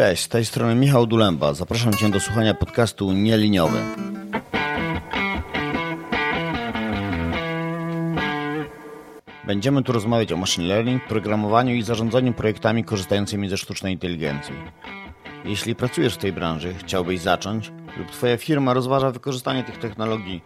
[0.00, 1.54] Cześć, z tej strony Michał Dulemba.
[1.54, 3.78] Zapraszam Cię do słuchania podcastu Nieliniowy.
[9.46, 14.54] Będziemy tu rozmawiać o machine learning, programowaniu i zarządzaniu projektami korzystającymi ze sztucznej inteligencji.
[15.44, 20.42] Jeśli pracujesz w tej branży, chciałbyś zacząć lub Twoja firma rozważa wykorzystanie tych technologii,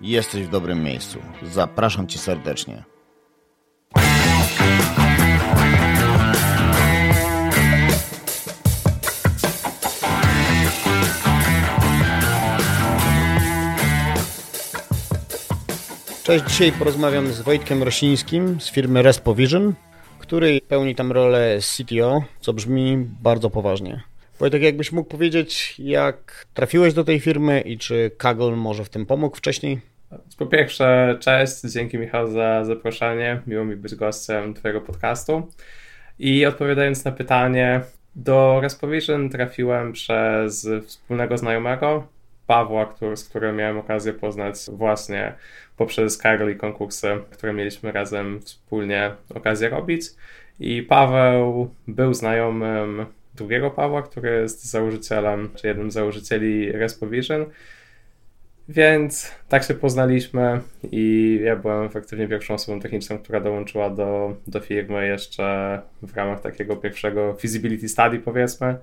[0.00, 1.18] jesteś w dobrym miejscu.
[1.42, 2.95] Zapraszam Cię serdecznie.
[16.26, 19.74] Cześć, dzisiaj porozmawiam z Wojtkiem Rosińskim z firmy Respovision,
[20.18, 24.02] który pełni tam rolę CTO, co brzmi bardzo poważnie.
[24.38, 29.06] Wojtek, jakbyś mógł powiedzieć, jak trafiłeś do tej firmy i czy Kaggle może w tym
[29.06, 29.80] pomógł wcześniej?
[30.38, 35.52] Po pierwsze, cześć, dzięki Michał za zaproszenie, miło mi być gościem Twojego podcastu.
[36.18, 37.80] I odpowiadając na pytanie,
[38.16, 42.15] do Respovision trafiłem przez wspólnego znajomego,
[42.46, 45.34] Pawła, który, z którym miałem okazję poznać właśnie
[45.76, 50.02] poprzez Karol i konkursy, które mieliśmy razem wspólnie okazję robić.
[50.60, 57.46] I Paweł był znajomym drugiego Pawła, który jest założycielem, czy jednym z założycieli Respovision.
[58.68, 60.60] Więc tak się poznaliśmy
[60.92, 66.40] i ja byłem efektywnie pierwszą osobą techniczną, która dołączyła do, do firmy jeszcze w ramach
[66.40, 68.76] takiego pierwszego feasibility study powiedzmy,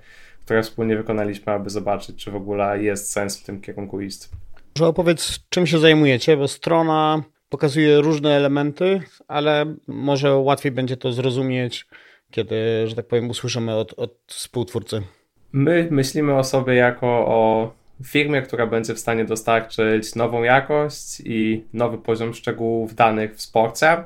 [0.46, 4.30] które wspólnie wykonaliśmy, aby zobaczyć, czy w ogóle jest sens w tym kierunku iść.
[4.76, 11.12] Może opowiedz, czym się zajmujecie, bo strona pokazuje różne elementy, ale może łatwiej będzie to
[11.12, 11.88] zrozumieć,
[12.32, 15.02] kiedy, że tak powiem, usłyszymy od, od współtwórcy.
[15.52, 17.72] My myślimy o sobie jako o
[18.06, 24.04] firmie, która będzie w stanie dostarczyć nową jakość i nowy poziom szczegółów danych w sporcie,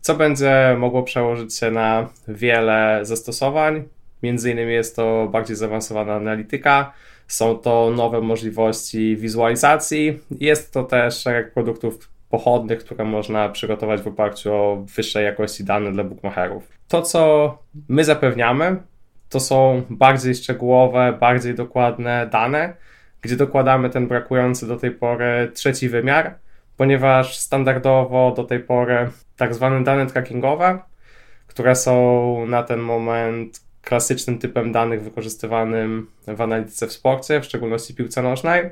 [0.00, 3.84] co będzie mogło przełożyć się na wiele zastosowań.
[4.24, 6.92] Między innymi jest to bardziej zaawansowana analityka,
[7.26, 14.06] są to nowe możliwości wizualizacji, jest to też szereg produktów pochodnych, które można przygotować w
[14.06, 16.68] oparciu o wyższej jakości dane dla bookmacherów.
[16.88, 17.58] To, co
[17.88, 18.76] my zapewniamy,
[19.28, 22.74] to są bardziej szczegółowe, bardziej dokładne dane,
[23.20, 26.34] gdzie dokładamy ten brakujący do tej pory trzeci wymiar,
[26.76, 30.78] ponieważ standardowo do tej pory tak zwane dane trackingowe,
[31.46, 37.94] które są na ten moment klasycznym typem danych wykorzystywanym w analityce w sporcie, w szczególności
[37.94, 38.70] piłce nożnej,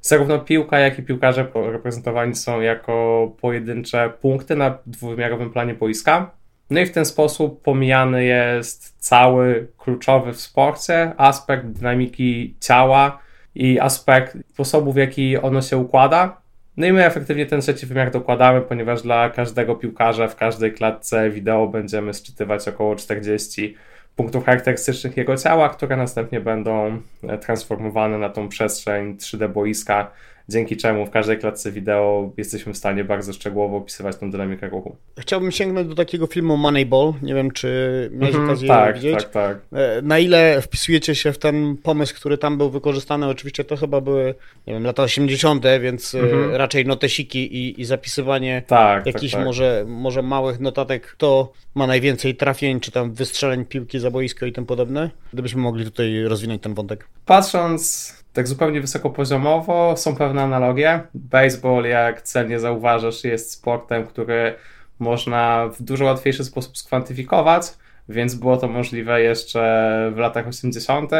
[0.00, 6.30] zarówno piłka, jak i piłkarze reprezentowani są jako pojedyncze punkty na dwuwymiarowym planie boiska.
[6.70, 13.80] No i w ten sposób pomijany jest cały kluczowy w sporcie aspekt dynamiki ciała, i
[13.80, 16.40] aspekt sposobu, w jaki ono się układa.
[16.76, 21.30] No i my efektywnie ten trzeci wymiar dokładamy, ponieważ dla każdego piłkarza w każdej klatce
[21.30, 23.74] wideo będziemy sczytywać około 40
[24.16, 27.00] punktów charakterystycznych jego ciała, które następnie będą
[27.40, 30.10] transformowane na tą przestrzeń 3D boiska
[30.48, 34.96] dzięki czemu w każdej klatce wideo jesteśmy w stanie bardzo szczegółowo opisywać tą dynamikę ruchu.
[35.18, 37.12] Chciałbym sięgnąć do takiego filmu Moneyball.
[37.22, 39.14] Nie wiem, czy miałeś mm okazję tak, widzieć.
[39.14, 39.58] Tak, tak.
[40.02, 43.26] Na ile wpisujecie się w ten pomysł, który tam był wykorzystany?
[43.26, 44.34] Oczywiście to chyba były,
[44.66, 46.56] nie wiem, lata 80., więc mm -hmm.
[46.56, 49.44] raczej notesiki i, i zapisywanie tak, tak, jakichś tak.
[49.44, 54.52] Może, może małych notatek, kto ma najwięcej trafień, czy tam wystrzeleń piłki za boisko i
[54.52, 55.10] tym podobne.
[55.32, 57.08] Gdybyśmy mogli tutaj rozwinąć ten wątek.
[57.26, 61.00] Patrząc tak zupełnie wysokopoziomowo są pewne analogie.
[61.14, 64.54] Baseball, jak celnie zauważasz, jest sportem, który
[64.98, 67.62] można w dużo łatwiejszy sposób skwantyfikować,
[68.08, 71.10] więc było to możliwe jeszcze w latach 80.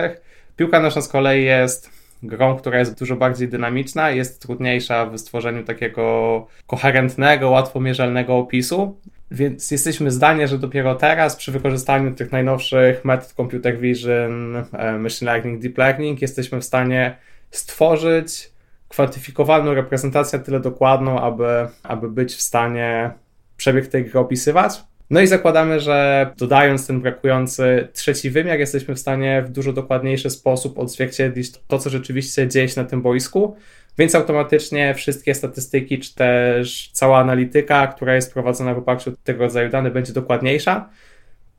[0.57, 1.91] Piłka nożna z kolei jest
[2.23, 9.01] grą, która jest dużo bardziej dynamiczna, jest trudniejsza w stworzeniu takiego koherentnego, łatwo mierzalnego opisu.
[9.31, 15.33] Więc jesteśmy zdania, że dopiero teraz, przy wykorzystaniu tych najnowszych metod computer vision, e, machine
[15.33, 17.17] learning, deep learning, jesteśmy w stanie
[17.51, 18.51] stworzyć
[18.89, 23.11] kwantyfikowalną reprezentację tyle dokładną, aby, aby być w stanie
[23.57, 24.85] przebieg tej gry opisywać.
[25.11, 30.31] No i zakładamy, że dodając ten brakujący trzeci wymiar, jesteśmy w stanie w dużo dokładniejszy
[30.31, 33.57] sposób odzwierciedlić to, co rzeczywiście dzieje się na tym boisku,
[33.99, 39.45] więc automatycznie wszystkie statystyki, czy też cała analityka, która jest prowadzona w oparciu o tego
[39.45, 40.89] rodzaju dane, będzie dokładniejsza.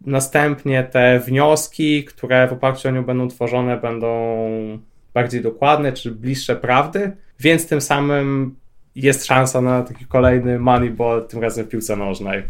[0.05, 4.37] Następnie te wnioski, które w oparciu o nią będą tworzone, będą
[5.13, 8.55] bardziej dokładne, czy bliższe prawdy, więc tym samym
[8.95, 12.43] jest szansa na taki kolejny moneyball, tym razem w piłce nożnej.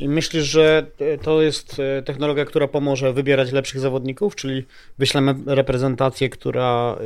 [0.00, 0.86] Myślisz, że
[1.22, 4.66] to jest e, technologia, która pomoże wybierać lepszych zawodników, czyli
[4.98, 6.96] wyślemy reprezentację, która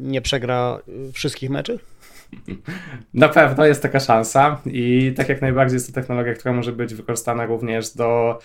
[0.00, 1.80] nie przegra e, wszystkich meczów?
[3.14, 6.94] Na pewno jest taka szansa i tak jak najbardziej jest to technologia, która może być
[6.94, 8.38] wykorzystana również do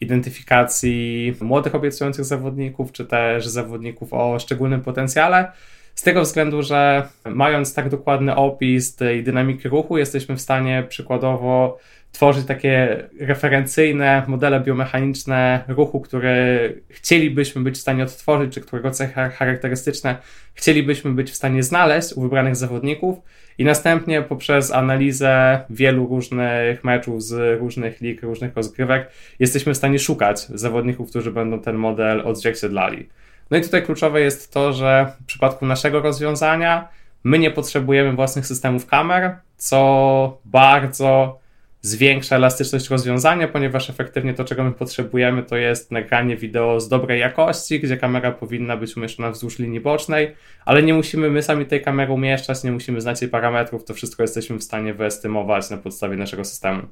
[0.00, 5.52] identyfikacji młodych, obiecujących zawodników, czy też zawodników o szczególnym potencjale.
[5.94, 11.78] Z tego względu, że mając tak dokładny opis tej dynamiki ruchu, jesteśmy w stanie przykładowo
[12.14, 16.58] tworzyć takie referencyjne modele biomechaniczne ruchu, które
[16.88, 20.16] chcielibyśmy być w stanie odtworzyć, czy którego cechy charakterystyczne
[20.54, 23.18] chcielibyśmy być w stanie znaleźć u wybranych zawodników
[23.58, 29.98] i następnie poprzez analizę wielu różnych meczów z różnych lig, różnych rozgrywek jesteśmy w stanie
[29.98, 33.08] szukać zawodników, którzy będą ten model odzwierciedlali.
[33.50, 36.88] No i tutaj kluczowe jest to, że w przypadku naszego rozwiązania
[37.24, 41.43] my nie potrzebujemy własnych systemów kamer, co bardzo
[41.84, 47.20] zwiększa elastyczność rozwiązania, ponieważ efektywnie to, czego my potrzebujemy, to jest nagranie wideo z dobrej
[47.20, 50.34] jakości, gdzie kamera powinna być umieszczona wzdłuż linii bocznej,
[50.64, 54.22] ale nie musimy my sami tej kamery umieszczać, nie musimy znać jej parametrów, to wszystko
[54.22, 56.82] jesteśmy w stanie wyestymować na podstawie naszego systemu.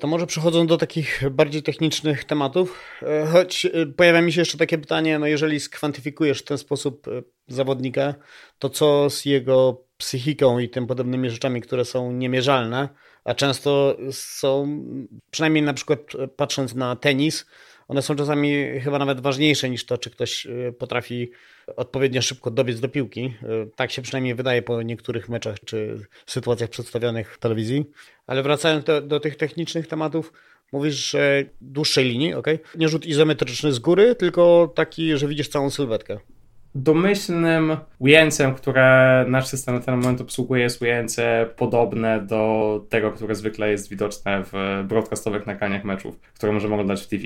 [0.00, 4.58] To może przechodząc do takich bardziej technicznych tematów, e, choć e, pojawia mi się jeszcze
[4.58, 8.14] takie pytanie, no jeżeli skwantyfikujesz w ten sposób e, zawodnika,
[8.58, 12.88] to co z jego psychiką i tym podobnymi rzeczami, które są niemierzalne,
[13.24, 14.84] a często są,
[15.30, 16.00] przynajmniej na przykład
[16.36, 17.46] patrząc na tenis,
[17.88, 21.30] one są czasami chyba nawet ważniejsze niż to, czy ktoś e, potrafi
[21.76, 23.34] odpowiednio szybko dobiec do piłki.
[23.42, 27.84] E, tak się przynajmniej wydaje po niektórych meczach czy sytuacjach przedstawionych w telewizji.
[28.26, 30.32] Ale wracając do, do tych technicznych tematów,
[30.72, 32.46] mówisz, że dłuższej linii, ok?
[32.74, 36.18] Nie rzut izometryczny z góry, tylko taki, że widzisz całą sylwetkę
[36.74, 43.34] domyślnym ujęciem, które nasz system na ten moment obsługuje, jest ujęcie podobne do tego, które
[43.34, 47.24] zwykle jest widoczne w broadcastowych nagraniach meczów, które możemy oglądać w TV.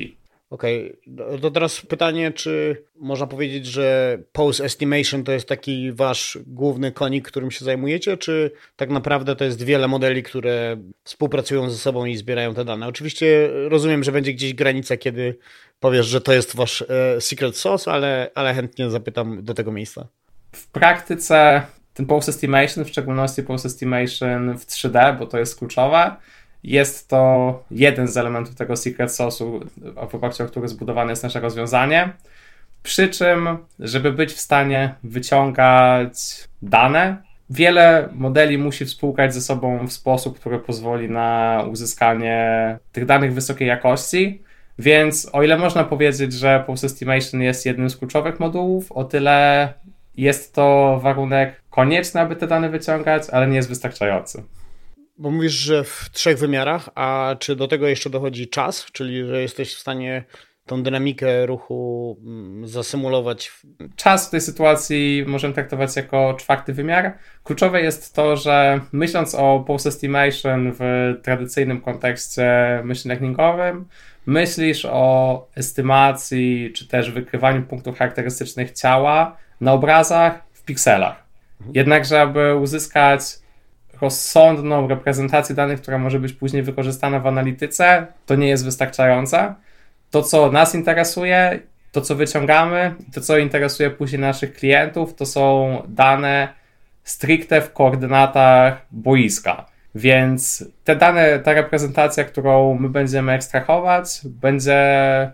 [0.50, 1.38] Okej, okay.
[1.38, 7.28] to teraz pytanie, czy można powiedzieć, że Pose Estimation to jest taki wasz główny konik,
[7.28, 12.16] którym się zajmujecie, czy tak naprawdę to jest wiele modeli, które współpracują ze sobą i
[12.16, 12.86] zbierają te dane?
[12.86, 15.38] Oczywiście rozumiem, że będzie gdzieś granica, kiedy
[15.80, 20.06] powiesz, że to jest wasz e, secret sauce, ale, ale chętnie zapytam do tego miejsca.
[20.52, 21.62] W praktyce
[21.94, 26.16] ten Pose Estimation, w szczególności Pose Estimation w 3D, bo to jest kluczowe,
[26.62, 29.66] jest to jeden z elementów tego secret sauce'u,
[30.10, 32.12] w oparciu o który zbudowane jest nasze rozwiązanie.
[32.82, 36.14] Przy czym, żeby być w stanie wyciągać
[36.62, 43.34] dane, wiele modeli musi współgrać ze sobą w sposób, który pozwoli na uzyskanie tych danych
[43.34, 44.42] wysokiej jakości.
[44.78, 49.74] Więc o ile można powiedzieć, że Pulse Estimation jest jednym z kluczowych modułów, o tyle
[50.16, 54.44] jest to warunek konieczny, aby te dane wyciągać, ale nie jest wystarczający.
[55.18, 59.42] Bo mówisz, że w trzech wymiarach, a czy do tego jeszcze dochodzi czas, czyli że
[59.42, 60.24] jesteś w stanie
[60.66, 63.52] tą dynamikę ruchu mm, zasymulować?
[63.96, 67.18] Czas w tej sytuacji możemy traktować jako czwarty wymiar.
[67.44, 72.46] Kluczowe jest to, że myśląc o pulse estimation w tradycyjnym kontekście
[72.84, 73.88] machine learningowym,
[74.28, 81.24] myślisz o estymacji czy też wykrywaniu punktów charakterystycznych ciała na obrazach w pikselach.
[81.60, 81.74] Mhm.
[81.74, 83.20] Jednakże, aby uzyskać
[84.00, 89.54] rozsądną reprezentację danych, która może być później wykorzystana w analityce, to nie jest wystarczające.
[90.10, 91.60] To, co nas interesuje,
[91.92, 96.48] to, co wyciągamy, to, co interesuje później naszych klientów, to są dane
[97.04, 99.66] stricte w koordynatach boiska.
[99.98, 104.76] Więc te dane, ta reprezentacja, którą my będziemy ekstrahować, będzie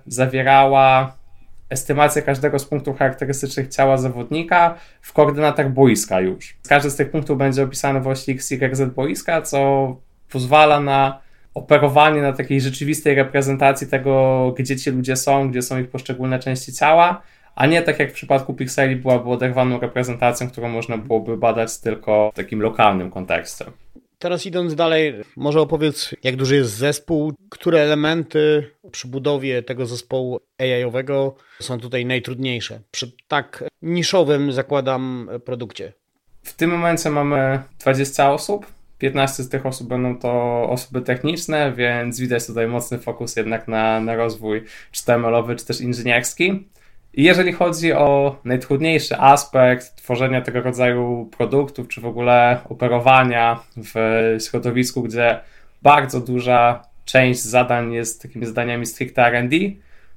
[0.07, 1.17] zawierała
[1.71, 6.57] estymację każdego z punktów charakterystycznych ciała zawodnika w koordynatach boiska już.
[6.69, 9.97] Każdy z tych punktów będzie opisany w osi X, Y, Z boiska, co
[10.33, 11.21] pozwala na
[11.55, 16.73] operowanie na takiej rzeczywistej reprezentacji tego, gdzie ci ludzie są, gdzie są ich poszczególne części
[16.73, 17.23] ciała,
[17.55, 22.31] a nie tak jak w przypadku pikseli byłaby oderwaną reprezentacją, którą można byłoby badać tylko
[22.33, 23.65] w takim lokalnym kontekście.
[24.25, 30.41] Teraz idąc dalej, może opowiedz, jak duży jest zespół, które elementy przy budowie tego zespołu
[30.59, 35.93] AI-owego są tutaj najtrudniejsze przy tak niszowym, zakładam, produkcie.
[36.43, 38.67] W tym momencie mamy 20 osób.
[38.99, 44.01] 15 z tych osób będą to osoby techniczne, więc widać tutaj mocny fokus jednak na,
[44.01, 46.69] na rozwój czy to ML-owy, czy też inżynierski.
[47.17, 53.95] Jeżeli chodzi o najtrudniejszy aspekt tworzenia tego rodzaju produktów, czy w ogóle operowania w
[54.49, 55.41] środowisku, gdzie
[55.83, 59.57] bardzo duża część zadań jest takimi zadaniami stricte RD,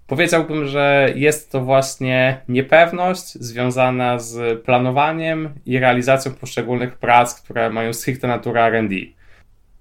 [0.07, 7.93] powiedziałbym, że jest to właśnie niepewność związana z planowaniem i realizacją poszczególnych prac, które mają
[7.93, 9.16] stricte naturę RD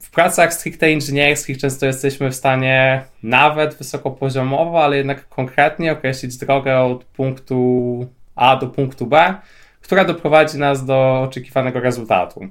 [0.06, 6.80] w pracach stricte inżynierskich często jesteśmy w stanie nawet wysokopoziomowo, ale jednak konkretnie określić drogę
[6.80, 9.34] od punktu A do punktu B,
[9.80, 12.48] która doprowadzi nas do oczekiwanego rezultatu.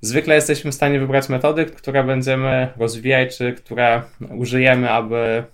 [0.00, 4.02] Zwykle jesteśmy w stanie wybrać metody, które będziemy rozwijać, czy które
[4.36, 5.44] użyjemy, aby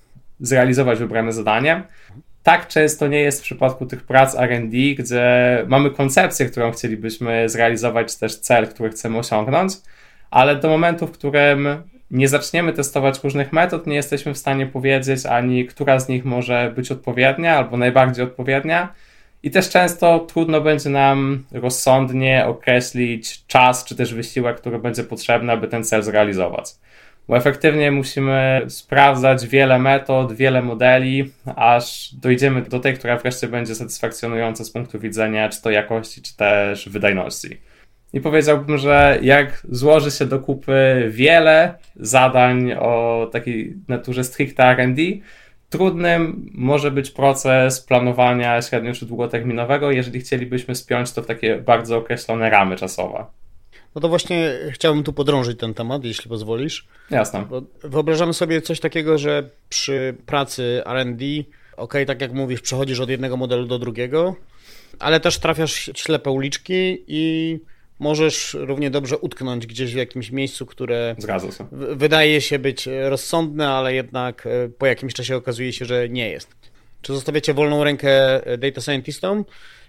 [0.41, 1.83] zrealizować wybrane zadanie.
[2.43, 5.25] Tak często nie jest w przypadku tych prac RD, gdzie
[5.69, 9.73] mamy koncepcję, którą chcielibyśmy zrealizować, czy też cel, który chcemy osiągnąć,
[10.31, 11.69] ale do momentu, w którym
[12.11, 16.73] nie zaczniemy testować różnych metod, nie jesteśmy w stanie powiedzieć ani która z nich może
[16.77, 18.93] być odpowiednia albo najbardziej odpowiednia.
[19.43, 25.53] I też często trudno będzie nam rozsądnie określić czas czy też wysiłek, który będzie potrzebny,
[25.53, 26.71] aby ten cel zrealizować.
[27.29, 33.75] Bo efektywnie musimy sprawdzać wiele metod, wiele modeli, aż dojdziemy do tej, która wreszcie będzie
[33.75, 37.61] satysfakcjonująca z punktu widzenia czy to jakości, czy też wydajności.
[38.13, 45.03] I powiedziałbym, że jak złoży się do kupy wiele zadań o takiej naturze stricte RD,
[45.71, 51.97] trudnym może być proces planowania średnio czy długoterminowego, jeżeli chcielibyśmy spiąć to w takie bardzo
[51.97, 53.25] określone ramy czasowe.
[53.95, 56.89] No to właśnie chciałbym tu podrążyć ten temat, jeśli pozwolisz.
[57.11, 57.47] Jasne.
[57.51, 61.25] Bo wyobrażamy sobie coś takiego, że przy pracy RD,
[61.77, 64.37] ok, tak jak mówisz, przechodzisz od jednego modelu do drugiego,
[64.99, 67.59] ale też trafiasz ślepe uliczki i
[67.99, 71.17] możesz równie dobrze utknąć gdzieś w jakimś miejscu, które
[71.73, 76.57] wydaje się być rozsądne, ale jednak e, po jakimś czasie okazuje się, że nie jest.
[77.03, 79.45] Czy zostawiacie wolną rękę e, data scientistom,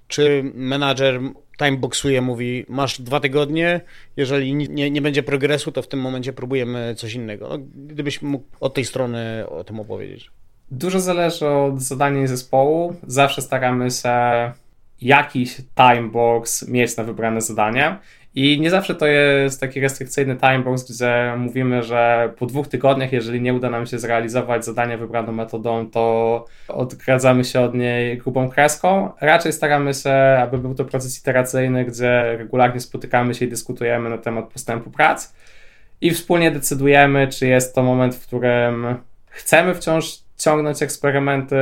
[0.07, 1.21] czy menadżer
[1.57, 3.81] timeboxuje, mówi masz dwa tygodnie,
[4.17, 7.49] jeżeli nie, nie będzie progresu, to w tym momencie próbujemy coś innego.
[7.49, 10.31] No, gdybyś mógł od tej strony o tym opowiedzieć.
[10.71, 12.95] Dużo zależy od zadania zespołu.
[13.07, 14.09] Zawsze staramy się
[15.01, 17.97] jakiś timebox mieć na wybrane zadanie.
[18.35, 23.41] I nie zawsze to jest taki restrykcyjny timebox, gdzie mówimy, że po dwóch tygodniach, jeżeli
[23.41, 29.09] nie uda nam się zrealizować zadania wybraną metodą, to odgradzamy się od niej grubą kreską.
[29.21, 34.17] Raczej staramy się, aby był to proces iteracyjny, gdzie regularnie spotykamy się i dyskutujemy na
[34.17, 35.33] temat postępu prac
[36.01, 38.95] i wspólnie decydujemy, czy jest to moment, w którym
[39.29, 40.05] chcemy wciąż
[40.37, 41.55] ciągnąć eksperymenty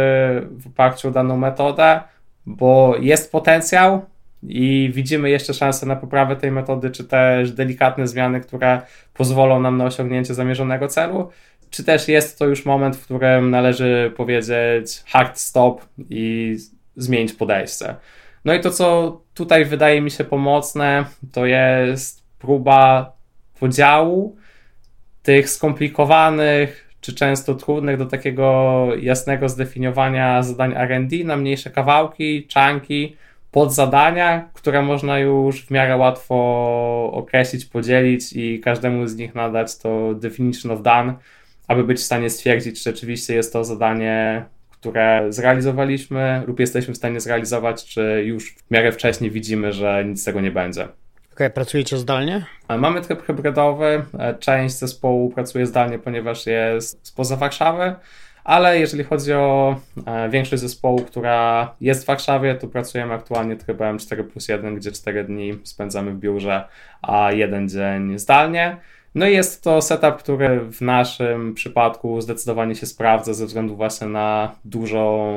[0.52, 2.00] w oparciu o daną metodę,
[2.48, 4.06] bo jest potencjał
[4.44, 8.82] i widzimy jeszcze szansę na poprawę tej metody, czy też delikatne zmiany, które
[9.14, 11.30] pozwolą nam na osiągnięcie zamierzonego celu,
[11.70, 16.56] czy też jest to już moment, w którym należy powiedzieć hard stop i
[16.96, 17.96] zmienić podejście.
[18.46, 23.14] No i to, co tutaj wydaje mi się pomocne, to jest próba
[23.60, 24.36] podziału
[25.24, 33.16] tych skomplikowanych czy często trudnych do takiego jasnego zdefiniowania zadań RD na mniejsze kawałki, czanki,
[33.52, 36.36] podzadania, które można już w miarę łatwo
[37.14, 41.14] określić, podzielić i każdemu z nich nadać to definition of done,
[41.68, 46.98] aby być w stanie stwierdzić, czy rzeczywiście jest to zadanie, które zrealizowaliśmy lub jesteśmy w
[46.98, 50.88] stanie zrealizować, czy już w miarę wcześniej widzimy, że nic z tego nie będzie
[51.38, 52.46] okay, pracujecie zdalnie?
[52.78, 54.04] Mamy tryb hybrydowy.
[54.20, 57.96] E, część zespołu pracuje zdalnie, ponieważ jest spoza Warszawy,
[58.44, 63.98] ale jeżeli chodzi o e, większość zespołu, która jest w Warszawie, to pracujemy aktualnie trybem
[63.98, 66.68] 4 plus 1, gdzie 4 dni spędzamy w biurze,
[67.02, 68.78] a jeden dzień zdalnie.
[69.16, 74.08] No i jest to setup, który w naszym przypadku zdecydowanie się sprawdza ze względu właśnie
[74.08, 75.36] na dużą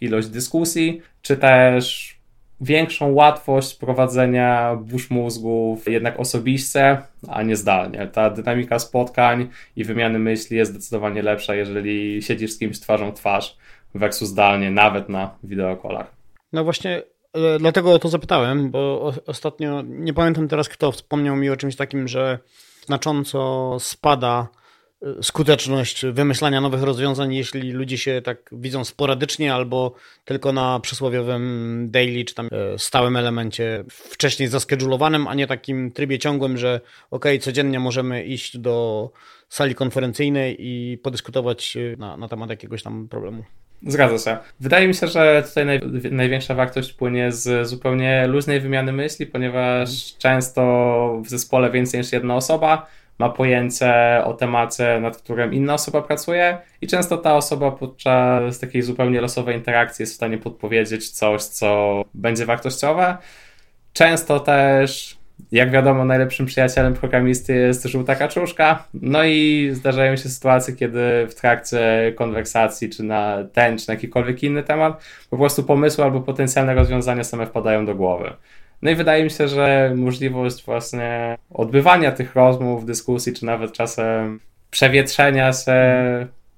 [0.00, 2.19] ilość dyskusji, czy też
[2.60, 6.98] większą łatwość prowadzenia burz mózgów jednak osobiście,
[7.28, 8.06] a nie zdalnie.
[8.06, 13.14] Ta dynamika spotkań i wymiany myśli jest zdecydowanie lepsza, jeżeli siedzisz z kimś twarzą w
[13.14, 13.56] twarz
[13.94, 16.12] versus zdalnie, nawet na wideokolach.
[16.52, 17.02] No właśnie
[17.34, 21.76] e, dlatego o to zapytałem, bo ostatnio, nie pamiętam teraz kto, wspomniał mi o czymś
[21.76, 22.38] takim, że
[22.86, 24.48] znacząco spada
[25.22, 32.24] skuteczność wymyślania nowych rozwiązań, jeśli ludzie się tak widzą sporadycznie albo tylko na przysłowiowym daily
[32.24, 36.80] czy tam e, stałym elemencie wcześniej zaskedulowanym, a nie takim trybie ciągłym, że
[37.10, 39.10] ok, codziennie możemy iść do
[39.48, 43.44] sali konferencyjnej i podyskutować e, na, na temat jakiegoś tam problemu.
[43.86, 44.38] Zgadza się.
[44.60, 45.80] Wydaje mi się, że tutaj naj,
[46.10, 50.18] największa wartość płynie z zupełnie luźnej wymiany myśli, ponieważ mhm.
[50.18, 52.86] często w zespole więcej niż jedna osoba
[53.20, 58.82] ma pojęcie o temacie, nad którym inna osoba pracuje, i często ta osoba podczas takiej
[58.82, 63.16] zupełnie losowej interakcji jest w stanie podpowiedzieć coś, co będzie wartościowe.
[63.92, 65.18] Często też,
[65.52, 68.84] jak wiadomo, najlepszym przyjacielem programisty jest żółta kaczuszka.
[68.94, 74.42] No i zdarzają się sytuacje, kiedy w trakcie konwersacji, czy na ten, czy na jakikolwiek
[74.42, 78.32] inny temat, po prostu pomysły albo potencjalne rozwiązania same wpadają do głowy.
[78.82, 84.40] No i wydaje mi się, że możliwość właśnie odbywania tych rozmów, dyskusji, czy nawet czasem
[84.70, 85.76] przewietrzenia się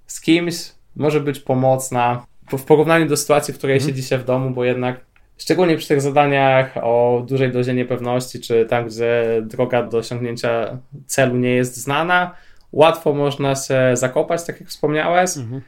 [0.06, 0.54] z kimś
[0.96, 2.26] może być pomocna
[2.58, 3.90] w porównaniu do sytuacji, w której mhm.
[3.90, 5.00] siedzi się w domu, bo jednak
[5.38, 11.36] szczególnie przy tych zadaniach o dużej dozie niepewności, czy tam, gdzie droga do osiągnięcia celu
[11.36, 12.34] nie jest znana,
[12.72, 15.36] łatwo można się zakopać, tak jak wspomniałeś.
[15.36, 15.62] Mhm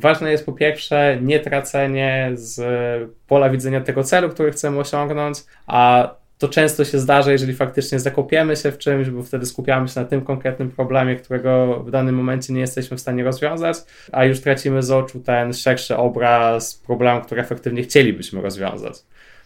[0.00, 2.60] ważne jest po pierwsze nie tracenie z
[3.26, 8.56] pola widzenia tego celu, który chcemy osiągnąć, a to często się zdarza, jeżeli faktycznie zakopiemy
[8.56, 12.52] się w czymś, bo wtedy skupiamy się na tym konkretnym problemie, którego w danym momencie
[12.52, 13.76] nie jesteśmy w stanie rozwiązać,
[14.12, 18.94] a już tracimy z oczu ten szerszy obraz problemu, który efektywnie chcielibyśmy rozwiązać.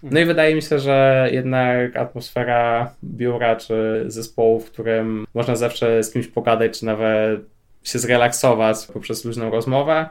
[0.02, 6.02] No i wydaje mi się, że jednak atmosfera biura czy zespołu, w którym można zawsze
[6.02, 7.40] z kimś pogadać, czy nawet
[7.82, 10.08] się zrelaksować poprzez luźną rozmowę,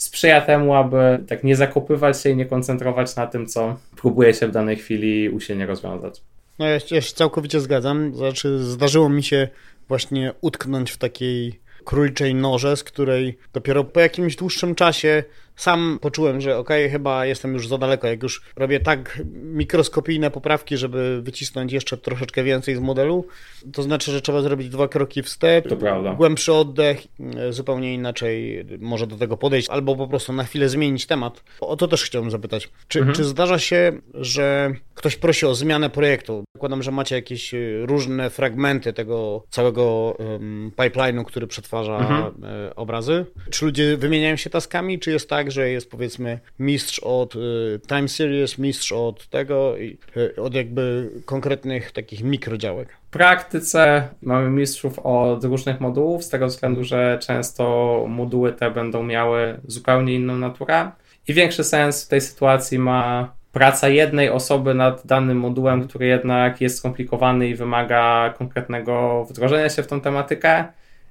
[0.00, 4.48] sprzyja temu, aby tak nie zakopywać się i nie koncentrować na tym, co próbuje się
[4.48, 6.22] w danej chwili usilnie rozwiązać.
[6.58, 8.14] No ja się całkowicie zgadzam.
[8.14, 9.48] Znaczy, zdarzyło mi się
[9.88, 15.24] właśnie utknąć w takiej króliczej noże, z której dopiero po jakimś dłuższym czasie
[15.60, 18.06] sam poczułem, że okej, okay, chyba jestem już za daleko.
[18.06, 23.26] Jak już robię tak mikroskopijne poprawki, żeby wycisnąć jeszcze troszeczkę więcej z modelu,
[23.72, 26.14] to znaczy, że trzeba zrobić dwa kroki wstecz, to prawda.
[26.14, 31.06] głębszy oddech, e, zupełnie inaczej może do tego podejść, albo po prostu na chwilę zmienić
[31.06, 31.44] temat.
[31.60, 32.68] O to też chciałbym zapytać.
[32.88, 33.16] Czy, mhm.
[33.16, 36.44] czy zdarza się, że ktoś prosi o zmianę projektu?
[36.54, 42.44] Zakładam, że macie jakieś e, różne fragmenty tego całego um, pipeline'u, który przetwarza mhm.
[42.44, 43.26] E, obrazy.
[43.50, 48.08] Czy ludzie wymieniają się taskami, czy jest tak, że jest powiedzmy mistrz od y, time
[48.08, 52.88] series, mistrz od tego, y, od jakby konkretnych takich mikrodziałek.
[53.10, 59.60] Praktyce mamy mistrzów od różnych modułów, z tego względu, że często moduły te będą miały
[59.66, 60.90] zupełnie inną naturę
[61.28, 66.60] i większy sens w tej sytuacji ma praca jednej osoby nad danym modułem, który jednak
[66.60, 70.64] jest skomplikowany i wymaga konkretnego wdrożenia się w tą tematykę,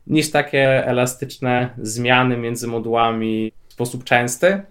[0.07, 4.61] niż takie elastyczne zmiany między modułami sposób częsty.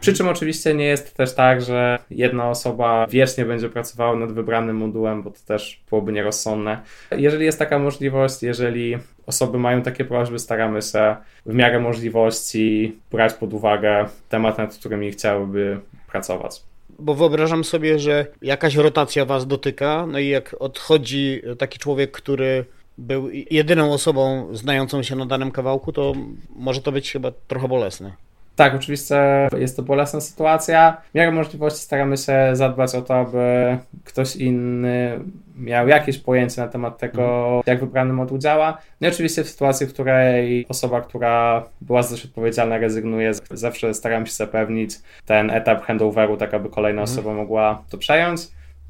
[0.00, 4.76] Przy czym oczywiście nie jest też tak, że jedna osoba wiecznie będzie pracowała nad wybranym
[4.76, 6.80] modułem, bo to też byłoby nierozsądne.
[7.10, 11.16] Jeżeli jest taka możliwość, jeżeli osoby mają takie prośby, staramy się
[11.46, 16.62] w miarę możliwości brać pod uwagę temat, nad którymi chciałyby pracować
[16.98, 22.64] bo wyobrażam sobie, że jakaś rotacja was dotyka, no i jak odchodzi taki człowiek, który
[22.98, 26.12] był jedyną osobą znającą się na danym kawałku, to
[26.56, 28.12] może to być chyba trochę bolesne.
[28.56, 30.96] Tak, oczywiście jest to bolesna sytuacja.
[31.10, 35.20] W miarę możliwości staramy się zadbać o to, aby ktoś inny
[35.56, 37.62] miał jakieś pojęcie na temat tego, mhm.
[37.66, 38.78] jak wybrany moduł działa.
[39.00, 43.94] No i oczywiście w sytuacji, w której osoba, która była za coś odpowiedzialna, rezygnuje, zawsze
[43.94, 44.94] staramy się zapewnić
[45.26, 47.18] ten etap handoveru, tak aby kolejna mhm.
[47.18, 48.40] osoba mogła to przejąć.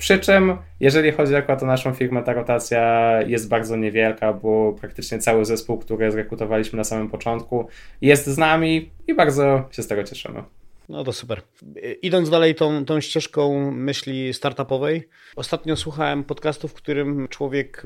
[0.02, 5.18] Przy czym, jeżeli chodzi akurat o naszą firmę, ta rotacja jest bardzo niewielka, bo praktycznie
[5.18, 7.68] cały zespół, który zrekrutowaliśmy na samym początku,
[8.00, 10.42] jest z nami i bardzo się z tego cieszymy.
[10.88, 11.42] No to super.
[12.02, 17.82] Idąc dalej tą, tą ścieżką myśli startupowej, ostatnio słuchałem podcastu, w którym człowiek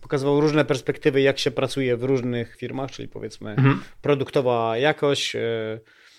[0.00, 3.82] pokazywał różne perspektywy, jak się pracuje w różnych firmach, czyli powiedzmy mhm.
[4.02, 5.40] produktowa jakość, e,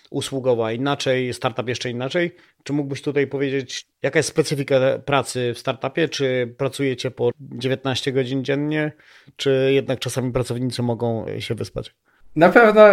[0.09, 2.35] usługowa inaczej, startup jeszcze inaczej.
[2.67, 4.75] Czy mógłbyś tutaj powiedzieć, jaka jest specyfika
[5.05, 6.09] pracy w startupie?
[6.09, 8.91] Czy pracujecie po 19 godzin dziennie,
[9.35, 11.95] czy jednak czasami pracownicy mogą się wyspać?
[12.35, 12.83] Na pewno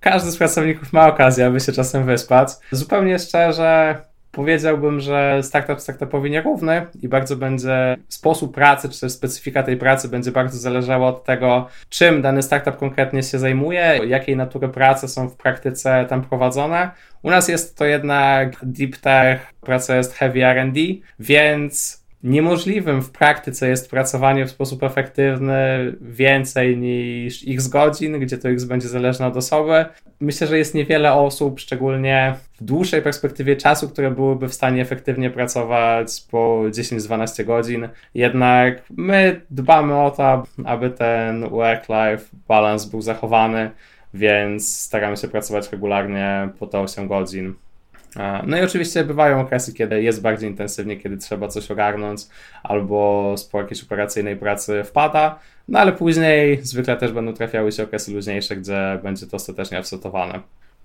[0.00, 2.48] każdy z pracowników ma okazję, aby się czasem wyspać.
[2.70, 9.62] Zupełnie szczerze, Powiedziałbym, że startup startupowi nierówny i bardzo będzie sposób pracy, czy też specyfika
[9.62, 14.68] tej pracy będzie bardzo zależała od tego, czym dany startup konkretnie się zajmuje, jakiej natury
[14.68, 16.90] prace są w praktyce tam prowadzone.
[17.22, 20.80] U nas jest to jednak deep tech, praca jest heavy R&D,
[21.18, 28.48] więc Niemożliwym w praktyce jest pracowanie w sposób efektywny więcej niż x godzin, gdzie to
[28.48, 29.84] x będzie zależne od osoby.
[30.20, 35.30] Myślę, że jest niewiele osób, szczególnie w dłuższej perspektywie czasu, które byłyby w stanie efektywnie
[35.30, 37.88] pracować po 10-12 godzin.
[38.14, 43.70] Jednak my dbamy o to, aby ten work-life balance był zachowany,
[44.14, 47.54] więc staramy się pracować regularnie po te 8 godzin.
[48.46, 52.20] No i oczywiście bywają okresy, kiedy jest bardziej intensywnie, kiedy trzeba coś ogarnąć,
[52.62, 58.12] albo z jakiejś operacyjnej pracy wpada, no ale później zwykle też będą trafiały się okresy
[58.12, 60.40] luźniejsze, gdzie będzie to ostatecznie absortowane.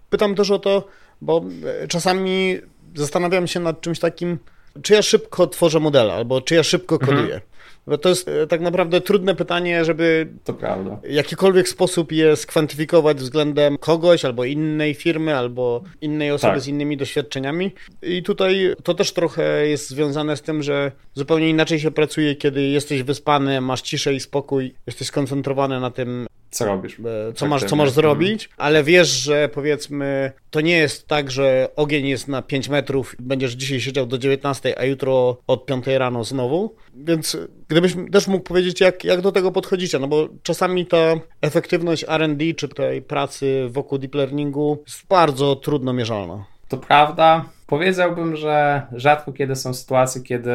[0.09, 0.87] Pytam też o to,
[1.21, 1.45] bo
[1.83, 2.57] e, czasami
[2.95, 4.37] zastanawiam się nad czymś takim,
[4.81, 7.17] czy ja szybko tworzę modele, albo czy ja szybko mhm.
[7.17, 7.35] koduję.
[7.35, 7.56] Mhm.
[7.87, 10.99] Bo to jest e, tak naprawdę trudne pytanie, żeby to prawda.
[11.03, 16.61] w jakikolwiek sposób je skwantyfikować względem kogoś, albo innej firmy, albo innej osoby tak.
[16.61, 17.71] z innymi doświadczeniami.
[18.01, 22.61] I tutaj to też trochę jest związane z tym, że zupełnie inaczej się pracuje, kiedy
[22.61, 26.99] jesteś wyspany, masz ciszę i spokój, jesteś skoncentrowany na tym, co robisz.
[26.99, 31.69] E, co masz, co masz zrobić, ale wiesz, że powiedzmy, to nie jest tak, że
[31.75, 36.23] ogień jest na 5 metrów, będziesz dzisiaj siedział do 19, a jutro od 5 rano
[36.23, 36.75] znowu.
[36.95, 40.97] Więc gdybyś też mógł powiedzieć, jak, jak do tego podchodzicie, no bo czasami ta
[41.41, 46.45] efektywność RD czy tej pracy wokół deep learningu jest bardzo trudno mierzalna.
[46.67, 47.45] To prawda.
[47.67, 50.51] Powiedziałbym, że rzadko kiedy są sytuacje, kiedy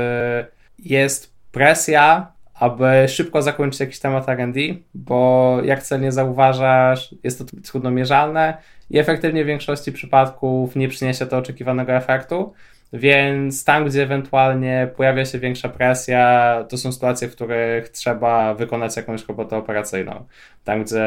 [0.78, 4.60] jest presja aby szybko zakończyć jakiś temat R&D,
[4.94, 8.56] bo jak celnie zauważasz, jest to trudno mierzalne
[8.90, 12.52] i efektywnie w większości przypadków nie przyniesie to oczekiwanego efektu.
[12.92, 18.96] Więc tam, gdzie ewentualnie pojawia się większa presja, to są sytuacje, w których trzeba wykonać
[18.96, 20.24] jakąś robotę operacyjną.
[20.64, 21.04] Tam, gdzie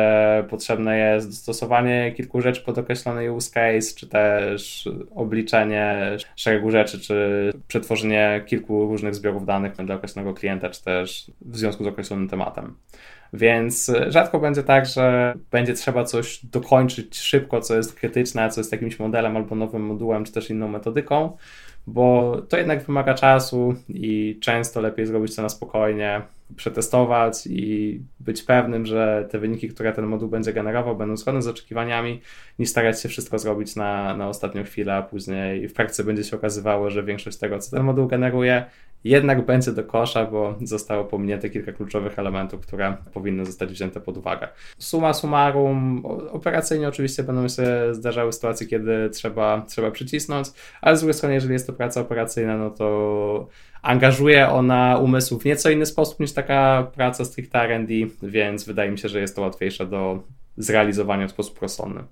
[0.50, 7.52] potrzebne jest dostosowanie kilku rzeczy pod określony use case, czy też obliczenie szeregu rzeczy, czy
[7.68, 12.76] przetworzenie kilku różnych zbiorów danych dla określonego klienta, czy też w związku z określonym tematem.
[13.34, 18.72] Więc rzadko będzie tak, że będzie trzeba coś dokończyć szybko, co jest krytyczne, co jest
[18.72, 21.38] jakimś modelem albo nowym modułem, czy też inną metodyką
[21.88, 26.22] bo to jednak wymaga czasu i często lepiej zrobić to na spokojnie,
[26.56, 31.48] przetestować i być pewnym, że te wyniki, które ten moduł będzie generował, będą zgodne z
[31.48, 32.22] oczekiwaniami,
[32.60, 36.36] niż starać się wszystko zrobić na, na ostatnią chwilę, a później w praktyce będzie się
[36.36, 38.66] okazywało, że większość tego, co ten moduł generuje,
[39.06, 44.18] jednak będzie do kosza, bo zostało pominięte kilka kluczowych elementów, które powinny zostać wzięte pod
[44.18, 44.48] uwagę.
[44.78, 50.48] Suma summarum, operacyjnie oczywiście będą się zdarzały sytuacje, kiedy trzeba, trzeba przycisnąć,
[50.82, 53.48] ale z drugiej strony, jeżeli jest to praca operacyjna, no to
[53.82, 58.98] angażuje ona umysł w nieco inny sposób niż taka praca stricte R&D, więc wydaje mi
[58.98, 60.24] się, że jest to łatwiejsze do
[60.58, 62.04] zrealizowania w sposób rozsądny.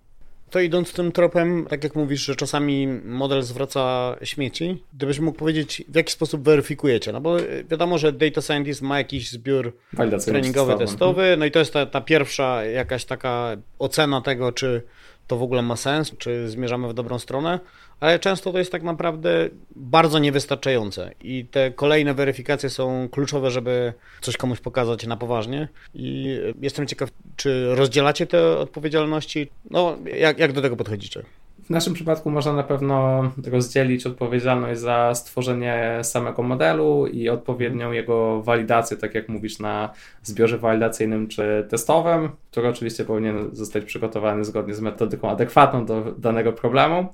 [0.49, 5.83] To idąc tym tropem, tak jak mówisz, że czasami model zwraca śmieci, gdybyś mógł powiedzieć,
[5.87, 7.11] w jaki sposób weryfikujecie?
[7.11, 7.37] No bo
[7.69, 9.77] wiadomo, że data scientist ma jakiś zbiór
[10.25, 14.81] treningowy, testowy, no i to jest ta, ta pierwsza jakaś taka ocena tego, czy
[15.27, 17.59] to w ogóle ma sens, czy zmierzamy w dobrą stronę,
[17.99, 21.11] ale często to jest tak naprawdę bardzo niewystarczające.
[21.21, 25.67] I te kolejne weryfikacje są kluczowe, żeby coś komuś pokazać na poważnie.
[25.93, 31.23] I jestem ciekaw, czy rozdzielacie te odpowiedzialności, no jak, jak do tego podchodzicie?
[31.63, 38.41] W naszym przypadku można na pewno rozdzielić odpowiedzialność za stworzenie samego modelu i odpowiednią jego
[38.41, 44.73] walidację, tak jak mówisz, na zbiorze walidacyjnym czy testowym, który oczywiście powinien zostać przygotowany zgodnie
[44.73, 47.13] z metodyką adekwatną do danego problemu.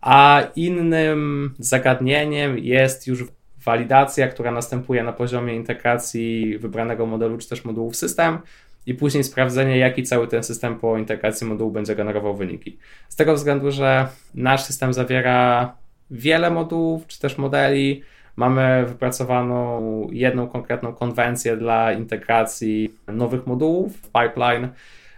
[0.00, 3.24] A innym zagadnieniem jest już
[3.64, 8.38] walidacja, która następuje na poziomie integracji wybranego modelu czy też modułu w system
[8.86, 12.78] i później sprawdzenie, jaki cały ten system po integracji modułu będzie generował wyniki.
[13.08, 15.72] Z tego względu, że nasz system zawiera
[16.10, 18.02] wiele modułów czy też modeli,
[18.36, 24.68] mamy wypracowaną jedną konkretną konwencję dla integracji nowych modułów w pipeline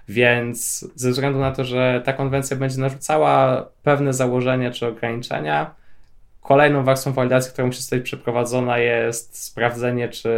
[0.09, 5.74] więc ze względu na to, że ta konwencja będzie narzucała pewne założenia czy ograniczenia,
[6.40, 10.31] kolejną warstwą walidacji, która musi zostać przeprowadzona, jest sprawdzenie, czy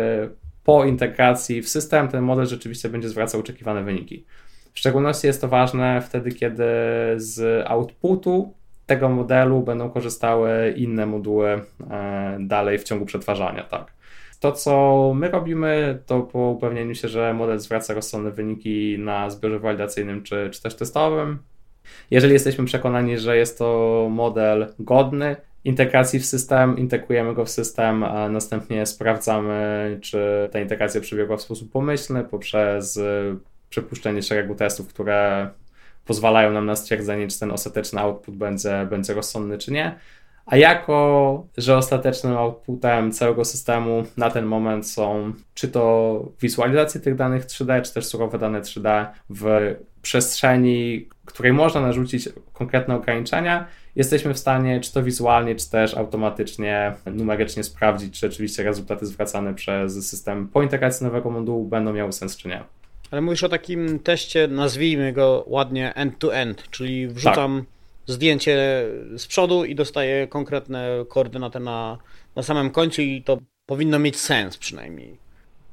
[0.67, 4.25] po integracji w system ten model rzeczywiście będzie zwracał oczekiwane wyniki.
[4.73, 6.65] W szczególności jest to ważne wtedy, kiedy
[7.17, 8.55] z outputu
[8.87, 13.63] tego modelu będą korzystały inne moduły e, dalej w ciągu przetwarzania.
[13.63, 13.93] Tak.
[14.41, 19.59] To, co my robimy, to po upewnieniu się, że model zwraca rozsądne wyniki na zbiorze
[19.59, 21.39] walidacyjnym czy, czy też testowym.
[22.11, 28.05] Jeżeli jesteśmy przekonani, że jest to model godny integracji w system, integrujemy go w system,
[28.05, 33.01] a następnie sprawdzamy, czy ta integracja przebiegła w sposób pomyślny poprzez
[33.71, 35.51] przepuszczenie szeregu testów, które
[36.05, 39.99] pozwalają nam na stwierdzenie, czy ten ostateczny output będzie, będzie rozsądny, czy nie.
[40.47, 47.15] A jako, że ostatecznym outputem całego systemu na ten moment są czy to wizualizacje tych
[47.15, 53.67] danych 3D, czy też surowe dane 3D w przestrzeni, której można narzucić konkretne ograniczenia,
[53.97, 59.55] jesteśmy w stanie czy to wizualnie, czy też automatycznie, numerycznie sprawdzić, czy rzeczywiście rezultaty zwracane
[59.55, 62.65] przez system po integracji nowego modułu będą miały sens, czy nie.
[63.11, 68.85] Ale mówisz o takim teście, nazwijmy go ładnie end-to-end, -end, czyli wrzucam tak zdjęcie
[69.17, 71.99] z przodu i dostaje konkretne koordynaty na,
[72.37, 75.17] na samym końcu i to powinno mieć sens przynajmniej.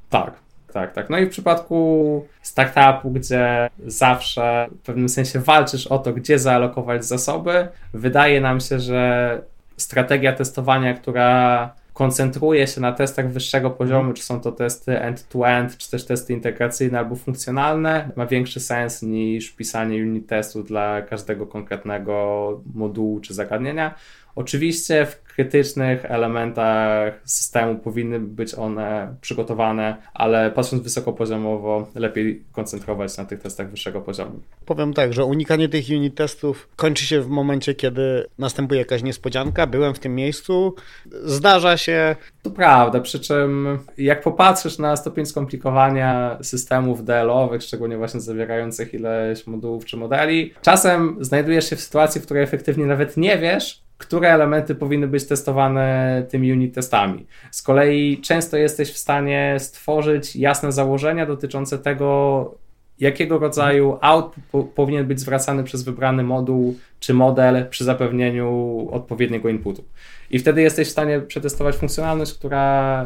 [0.09, 0.39] Tak,
[0.73, 1.09] tak, tak.
[1.09, 7.05] No i w przypadku startupu, gdzie zawsze w pewnym sensie walczysz o to, gdzie zaalokować
[7.05, 9.41] zasoby, wydaje nam się, że
[9.77, 15.91] strategia testowania, która koncentruje się na testach wyższego poziomu, czy są to testy end-to-end, czy
[15.91, 22.61] też testy integracyjne albo funkcjonalne, ma większy sens niż pisanie unit testów dla każdego konkretnego
[22.73, 23.95] modułu czy zagadnienia.
[24.35, 33.25] Oczywiście w krytycznych elementach systemu powinny być one przygotowane, ale patrząc wysokopoziomowo, lepiej koncentrować na
[33.25, 34.39] tych testach wyższego poziomu.
[34.65, 39.67] Powiem tak, że unikanie tych unit testów kończy się w momencie, kiedy następuje jakaś niespodzianka.
[39.67, 40.75] Byłem w tym miejscu,
[41.23, 42.15] zdarza się.
[42.41, 49.47] To prawda, przy czym jak popatrzysz na stopień skomplikowania systemów DL-owych, szczególnie właśnie zawierających ileś
[49.47, 54.33] modułów czy modeli, czasem znajdujesz się w sytuacji, w której efektywnie nawet nie wiesz, które
[54.33, 57.27] elementy powinny być testowane tymi unit testami.
[57.51, 62.55] Z kolei często jesteś w stanie stworzyć jasne założenia dotyczące tego,
[62.99, 69.49] jakiego rodzaju output po, powinien być zwracany przez wybrany moduł czy model przy zapewnieniu odpowiedniego
[69.49, 69.83] inputu.
[70.31, 73.05] I wtedy jesteś w stanie przetestować funkcjonalność, która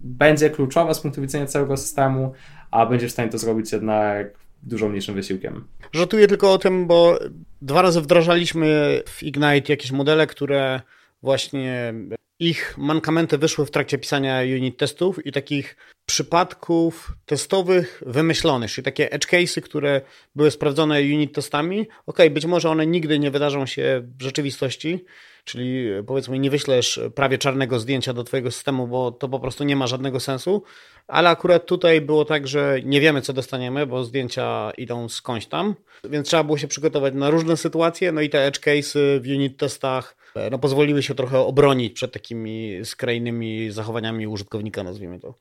[0.00, 2.32] będzie kluczowa z punktu widzenia całego systemu,
[2.70, 5.64] a będziesz w stanie to zrobić jednak dużo mniejszym wysiłkiem.
[5.92, 7.18] Żartuję tylko o tym, bo
[7.62, 10.80] dwa razy wdrażaliśmy w Ignite jakieś modele, które
[11.22, 11.94] właśnie
[12.38, 19.12] ich mankamenty wyszły w trakcie pisania unit testów i takich przypadków testowych wymyślonych, czyli takie
[19.12, 20.00] edge cases, które
[20.34, 21.86] były sprawdzone unit testami.
[22.06, 25.04] Ok, być może one nigdy nie wydarzą się w rzeczywistości,
[25.44, 29.76] czyli powiedzmy nie wyślesz prawie czarnego zdjęcia do twojego systemu, bo to po prostu nie
[29.76, 30.62] ma żadnego sensu,
[31.08, 35.74] ale akurat tutaj było tak, że nie wiemy co dostaniemy, bo zdjęcia idą skądś tam,
[36.04, 39.56] więc trzeba było się przygotować na różne sytuacje, no i te edge cases w unit
[39.56, 40.16] testach
[40.50, 45.34] no, pozwoliły się trochę obronić przed takimi skrajnymi zachowaniami użytkownika, nazwijmy to.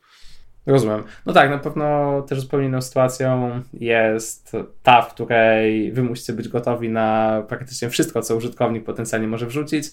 [0.66, 1.04] Rozumiem.
[1.26, 4.52] No tak, na pewno też zupełnie inną sytuacją jest
[4.84, 9.86] ta, w której wy musicie być gotowi na praktycznie wszystko, co użytkownik potencjalnie może wrzucić.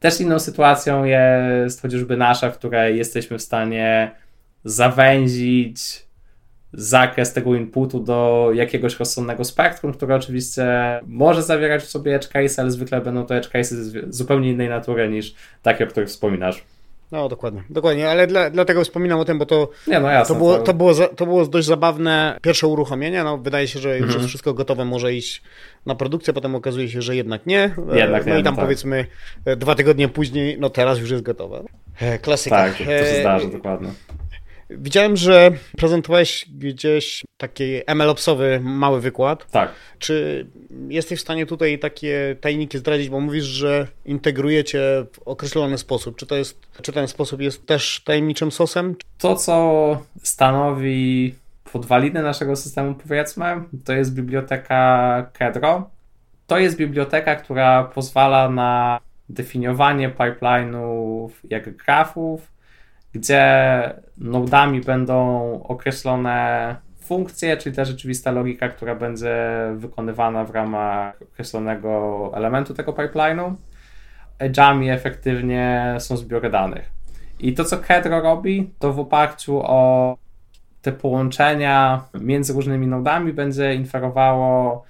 [0.00, 4.10] Też inną sytuacją jest chociażby nasza, w której jesteśmy w stanie
[4.64, 6.08] zawęzić
[6.72, 10.66] zakres tego inputu do jakiegoś rozsądnego spektrum, które oczywiście
[11.06, 15.08] może zawierać w sobie edge case, ale zwykle będą to edge cases zupełnie innej natury
[15.08, 16.64] niż takie, o których wspominasz.
[17.12, 20.38] No, dokładnie, dokładnie, ale dla, dlatego wspominam o tym, bo to, Nie, no jasne, to,
[20.38, 23.24] było, to, było, to było dość zabawne pierwsze uruchomienie.
[23.24, 24.18] No, wydaje się, że już mhm.
[24.18, 25.42] jest wszystko gotowe, może iść
[25.86, 27.74] na produkcję, potem okazuje się, że jednak nie.
[27.92, 28.64] Jednak no nie, i tam no tak.
[28.64, 29.06] powiedzmy
[29.44, 31.62] e, dwa tygodnie później, no teraz już jest gotowe.
[32.00, 32.56] E, klasyka.
[32.56, 33.88] Tak, to, to się zdarzy, dokładnie.
[34.70, 39.50] Widziałem, że prezentowałeś gdzieś taki MLOPsowy mały wykład.
[39.50, 39.72] Tak.
[39.98, 40.46] Czy
[40.88, 44.78] jesteś w stanie tutaj takie tajniki zdradzić, bo mówisz, że integrujecie
[45.12, 46.16] w określony sposób.
[46.16, 48.96] Czy, to jest, czy ten sposób jest też tajemniczym sosem?
[49.18, 51.34] To, co stanowi
[51.72, 53.44] podwaliny naszego systemu, powiedzmy,
[53.84, 55.90] to jest biblioteka Kedro.
[56.46, 62.57] To jest biblioteka, która pozwala na definiowanie pipeline'ów jak grafów,
[63.12, 63.44] gdzie
[64.18, 69.36] nodami będą określone funkcje, czyli ta rzeczywista logika, która będzie
[69.76, 73.54] wykonywana w ramach określonego elementu tego pipeline'u.
[74.38, 76.90] Edge'ami efektywnie są zbiory danych.
[77.38, 80.16] I to, co Kedro robi, to w oparciu o
[80.82, 84.84] te połączenia między różnymi nodami będzie inferowało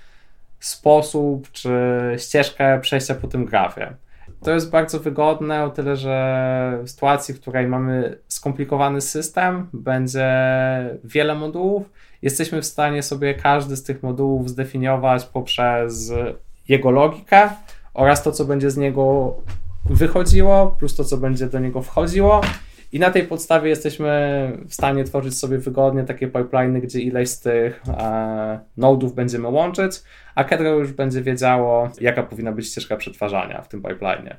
[0.61, 1.71] sposób czy
[2.19, 3.95] ścieżkę przejścia po tym grafie.
[4.43, 10.29] To jest bardzo wygodne o tyle, że w sytuacji, w której mamy skomplikowany system, będzie
[11.05, 11.91] wiele modułów,
[12.23, 16.13] jesteśmy w stanie sobie każdy z tych modułów zdefiniować poprzez
[16.69, 17.51] jego logikę
[17.95, 19.35] oraz to, co będzie z niego
[19.85, 22.41] wychodziło, plus to, co będzie do niego wchodziło.
[22.93, 27.41] I na tej podstawie jesteśmy w stanie tworzyć sobie wygodnie takie pipeliny, gdzie ileś z
[27.41, 30.03] tych e, nodów będziemy łączyć,
[30.35, 34.35] a Kedro już będzie wiedziało, jaka powinna być ścieżka przetwarzania w tym pipeline.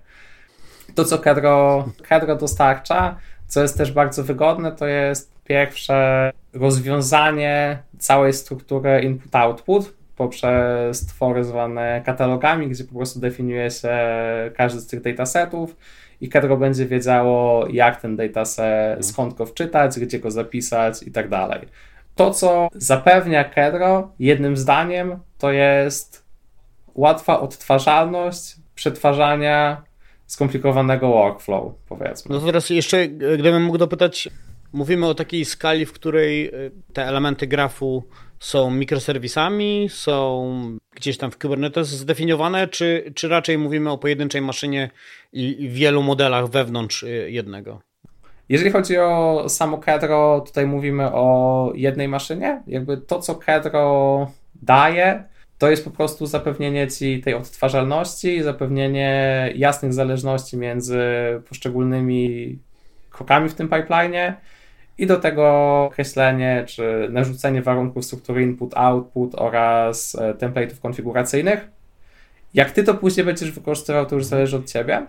[0.95, 3.15] To, co Kedro, Kedro dostarcza,
[3.47, 12.01] co jest też bardzo wygodne, to jest pierwsze rozwiązanie całej struktury input-output poprzez twory zwane
[12.05, 13.89] katalogami, gdzie po prostu definiuje się
[14.55, 15.75] każdy z tych datasetów
[16.21, 21.29] i Kedro będzie wiedziało, jak ten dataset, skąd go wczytać, gdzie go zapisać i tak
[21.29, 21.67] dalej.
[22.15, 26.25] To, co zapewnia Kedro, jednym zdaniem, to jest
[26.95, 29.83] łatwa odtwarzalność przetwarzania
[30.25, 32.35] skomplikowanego workflow, powiedzmy.
[32.35, 34.29] No to teraz jeszcze, gdybym mógł dopytać,
[34.73, 38.03] mówimy o takiej skali, w której y, te elementy grafu
[38.39, 44.89] są mikroserwisami, są gdzieś tam w Kubernetes zdefiniowane, czy, czy raczej mówimy o pojedynczej maszynie
[45.33, 47.81] i, i wielu modelach wewnątrz y, jednego?
[48.49, 52.63] Jeżeli chodzi o samo Kedro, tutaj mówimy o jednej maszynie.
[52.67, 55.23] Jakby to, co Kedro daje,
[55.57, 61.01] to jest po prostu zapewnienie ci tej odtwarzalności, zapewnienie jasnych zależności między
[61.49, 62.59] poszczególnymi
[63.09, 64.33] krokami w tym pipeline
[64.99, 65.45] i do tego
[65.83, 71.67] określenie czy narzucenie warunków struktury input-output oraz template'ów konfiguracyjnych.
[72.53, 75.05] Jak ty to później będziesz wykorzystywał, to już zależy od ciebie.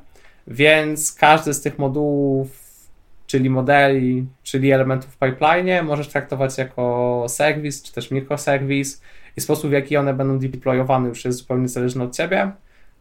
[0.46, 2.48] Więc każdy z tych modułów,
[3.26, 9.02] czyli modeli, czyli elementów w pipeline, możesz traktować jako serwis, czy też mikroserwis
[9.36, 12.50] i sposób, w jaki one będą deployowane już jest zupełnie zależny od ciebie.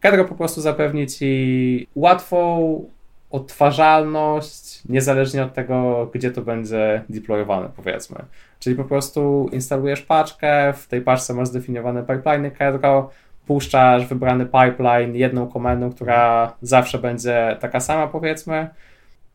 [0.00, 2.90] Kedro po prostu zapewni ci łatwą
[3.30, 8.18] odtwarzalność, niezależnie od tego, gdzie to będzie deployowane, powiedzmy.
[8.58, 13.10] Czyli po prostu instalujesz paczkę, w tej paczce masz zdefiniowane pipeline Kedro,
[13.46, 18.68] puszczasz wybrany pipeline jedną komendą, która zawsze będzie taka sama, powiedzmy.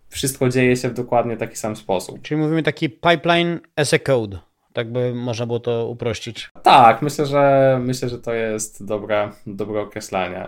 [0.10, 2.22] Wszystko dzieje się w dokładnie taki sam sposób.
[2.22, 4.38] Czyli mówimy taki pipeline as a code.
[4.74, 6.52] Tak by można było to uprościć.
[6.64, 10.48] Tak, myślę, że myślę, że to jest dobre, dobre określenie.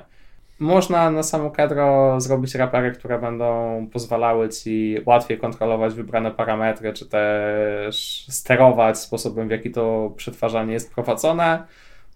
[0.59, 7.05] Można na samo Kedro zrobić rapery, które będą pozwalały ci łatwiej kontrolować wybrane parametry, czy
[7.05, 11.63] też sterować sposobem, w jaki to przetwarzanie jest prowadzone.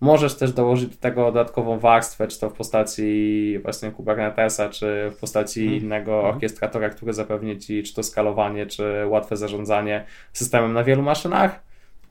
[0.01, 5.19] Możesz też dołożyć do tego dodatkową warstwę, czy to w postaci właśnie Kubernetesa, czy w
[5.19, 5.83] postaci hmm.
[5.83, 6.35] innego mhm.
[6.35, 11.63] orkiestratora, który zapewni ci czy to skalowanie, czy łatwe zarządzanie systemem na wielu maszynach.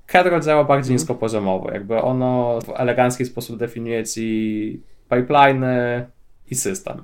[0.07, 0.95] Kedro działa bardziej hmm.
[0.95, 6.07] niskopoziomowo, jakby ono w elegancki sposób definiuje ci pipeliny,
[6.51, 7.03] i system.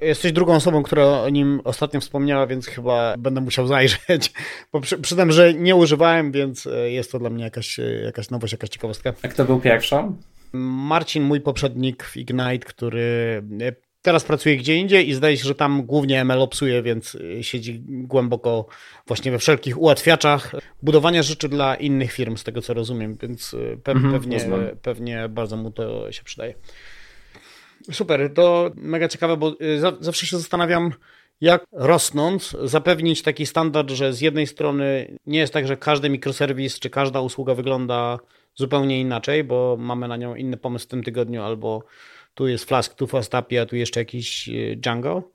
[0.00, 4.32] Jesteś drugą osobą, która o nim ostatnio wspomniała, więc chyba będę musiał zajrzeć.
[4.72, 8.30] Bo przy, przyznam, że nie używałem, więc e, jest to dla mnie jakaś, e, jakaś
[8.30, 9.12] nowość, jakaś ciekawostka.
[9.22, 10.16] A kto był pierwszą?
[10.52, 13.72] Marcin, mój poprzednik w Ignite, który e,
[14.02, 18.66] teraz pracuje gdzie indziej i zdaje się, że tam głównie ML obsuje, więc siedzi głęboko
[19.06, 23.92] właśnie we wszelkich ułatwiaczach budowania rzeczy dla innych firm, z tego co rozumiem, więc pe
[23.92, 24.40] mhm, pewnie,
[24.82, 26.54] pewnie bardzo mu to się przydaje.
[27.92, 30.92] Super, to mega ciekawe, bo y, zawsze się zastanawiam,
[31.40, 36.78] jak rosnąc zapewnić taki standard, że z jednej strony nie jest tak, że każdy mikroserwis
[36.78, 38.18] czy każda usługa wygląda
[38.54, 41.82] zupełnie inaczej, bo mamy na nią inny pomysł w tym tygodniu, albo
[42.34, 45.30] tu jest Flask, tu Fast API, a tu jeszcze jakiś y, Django.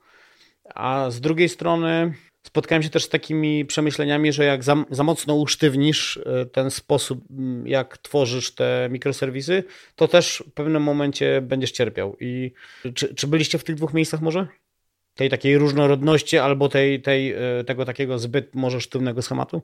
[0.75, 5.35] A z drugiej strony spotkałem się też z takimi przemyśleniami, że jak za, za, mocno
[5.35, 7.23] usztywnisz e, ten sposób,
[7.65, 9.63] jak tworzysz te mikroserwisy,
[9.95, 12.17] to też w pewnym momencie będziesz cierpiał.
[12.19, 12.51] I
[12.93, 14.47] czy, czy byliście w tych dwóch miejscach może?
[15.15, 19.61] Tej takiej różnorodności albo tej, tej, e, tego takiego zbyt może sztywnego schematu?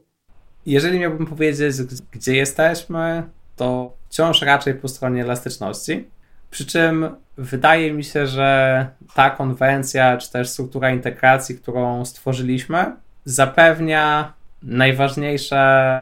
[0.65, 1.75] Jeżeli miałbym powiedzieć,
[2.11, 3.23] gdzie jesteśmy,
[3.55, 6.05] to wciąż raczej po stronie elastyczności
[6.49, 14.33] przy czym wydaje mi się, że ta konwencja, czy też struktura integracji, którą stworzyliśmy, zapewnia
[14.63, 16.01] najważniejsze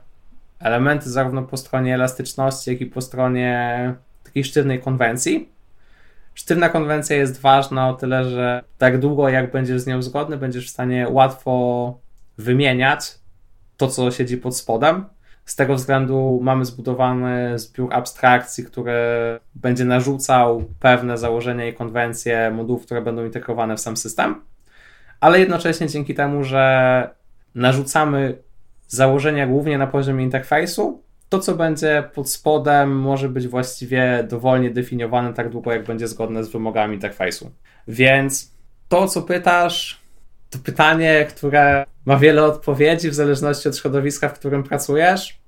[0.60, 5.50] elementy zarówno po stronie elastyczności, jak i po stronie takiej sztywnej konwencji.
[6.34, 10.68] Sztywna konwencja jest ważna o tyle, że tak długo jak będziesz z nią zgodny, będziesz
[10.68, 12.00] w stanie łatwo
[12.38, 13.16] wymieniać
[13.78, 15.06] to, co siedzi pod spodem.
[15.48, 18.94] Z tego względu mamy zbudowany zbiór abstrakcji, który
[19.56, 24.42] będzie narzucał pewne założenia i konwencje modułów, które będą integrowane w sam system,
[25.20, 27.10] ale jednocześnie dzięki temu, że
[27.56, 28.38] narzucamy
[28.88, 35.34] założenia głównie na poziomie interfejsu, to co będzie pod spodem może być właściwie dowolnie definiowane
[35.34, 37.52] tak długo, jak będzie zgodne z wymogami interfejsu.
[37.88, 38.52] Więc
[38.88, 40.02] to, co pytasz,
[40.50, 45.40] to pytanie, które ma wiele odpowiedzi w zależności od środowiska, w którym pracujesz.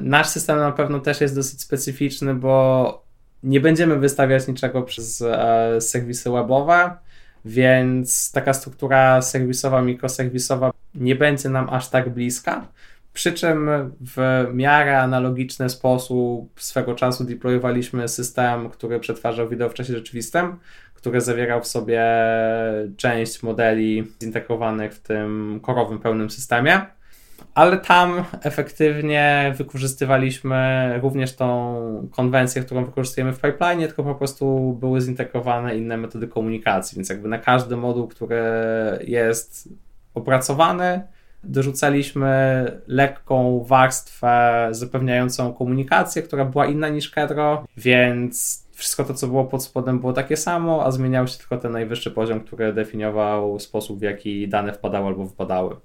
[0.00, 3.04] Nasz system na pewno też jest dosyć specyficzny, bo
[3.42, 6.96] nie będziemy wystawiać niczego przez e, serwisy webowe,
[7.44, 12.66] więc taka struktura serwisowa, mikroserwisowa nie będzie nam aż tak bliska.
[13.12, 19.92] Przy czym w miarę analogiczny sposób swego czasu deployowaliśmy system, który przetwarzał wideo w czasie
[19.92, 20.56] rzeczywistym,
[21.02, 22.04] który zawierał w sobie
[22.96, 26.80] część modeli zintegrowanych w tym korowym pełnym systemie.
[27.54, 35.00] Ale tam efektywnie wykorzystywaliśmy również tą konwencję, którą wykorzystujemy w pipeline, tylko po prostu były
[35.00, 38.42] zintegrowane inne metody komunikacji, więc jakby na każdy moduł, który
[39.06, 39.68] jest
[40.14, 41.02] opracowany,
[41.44, 49.44] dorzucaliśmy lekką warstwę zapewniającą komunikację, która była inna niż Kedro, więc wszystko to, co było
[49.44, 53.98] pod spodem, było takie samo, a zmieniał się tylko ten najwyższy poziom, który definiował sposób,
[53.98, 55.76] w jaki dane wpadały albo wypadały.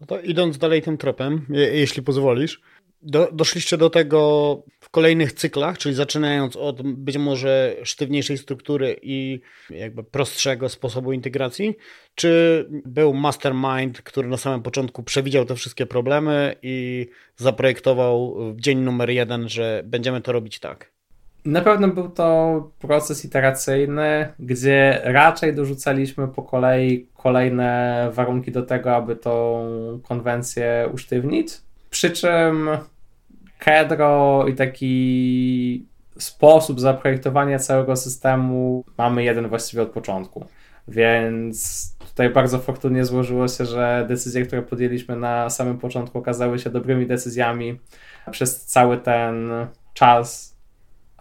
[0.00, 2.60] No to idąc dalej tym tropem, je, jeśli pozwolisz,
[3.02, 9.40] do, doszliście do tego w kolejnych cyklach, czyli zaczynając od być może sztywniejszej struktury i
[9.70, 11.76] jakby prostszego sposobu integracji,
[12.14, 18.78] czy był mastermind, który na samym początku przewidział te wszystkie problemy i zaprojektował w dzień
[18.78, 20.99] numer jeden, że będziemy to robić tak?
[21.44, 28.96] Na pewno był to proces iteracyjny, gdzie raczej dorzucaliśmy po kolei kolejne warunki do tego,
[28.96, 29.68] aby tą
[30.08, 31.48] konwencję usztywnić.
[31.90, 32.68] Przy czym
[33.58, 35.86] Kedro i taki
[36.18, 40.44] sposób zaprojektowania całego systemu mamy jeden właściwie od początku.
[40.88, 46.70] Więc tutaj bardzo fortunnie złożyło się, że decyzje, które podjęliśmy na samym początku okazały się
[46.70, 47.80] dobrymi decyzjami
[48.30, 49.50] przez cały ten
[49.94, 50.49] czas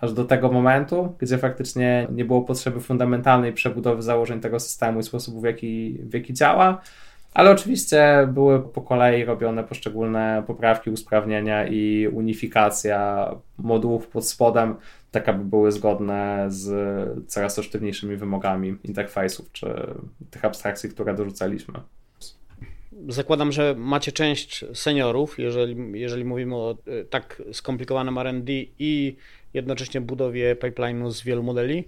[0.02, 5.04] aż do tego momentu, gdzie faktycznie nie było potrzeby fundamentalnej przebudowy założeń tego systemu i
[5.04, 6.82] sposobu, w jaki, w jaki działa.
[7.34, 14.76] Ale oczywiście były po kolei robione poszczególne poprawki, usprawnienia i unifikacja modułów pod spodem,
[15.12, 16.70] tak aby były zgodne z
[17.28, 19.68] coraz to sztywniejszymi wymogami interfejsów czy
[20.32, 21.74] tych abstrakcji, które dorzucaliśmy.
[23.08, 29.16] Zakładam, że macie część seniorów, jeżeli, jeżeli mówimy o e, tak skomplikowanym RD i
[29.54, 31.84] jednocześnie budowie pipeline'u z wielu modeli,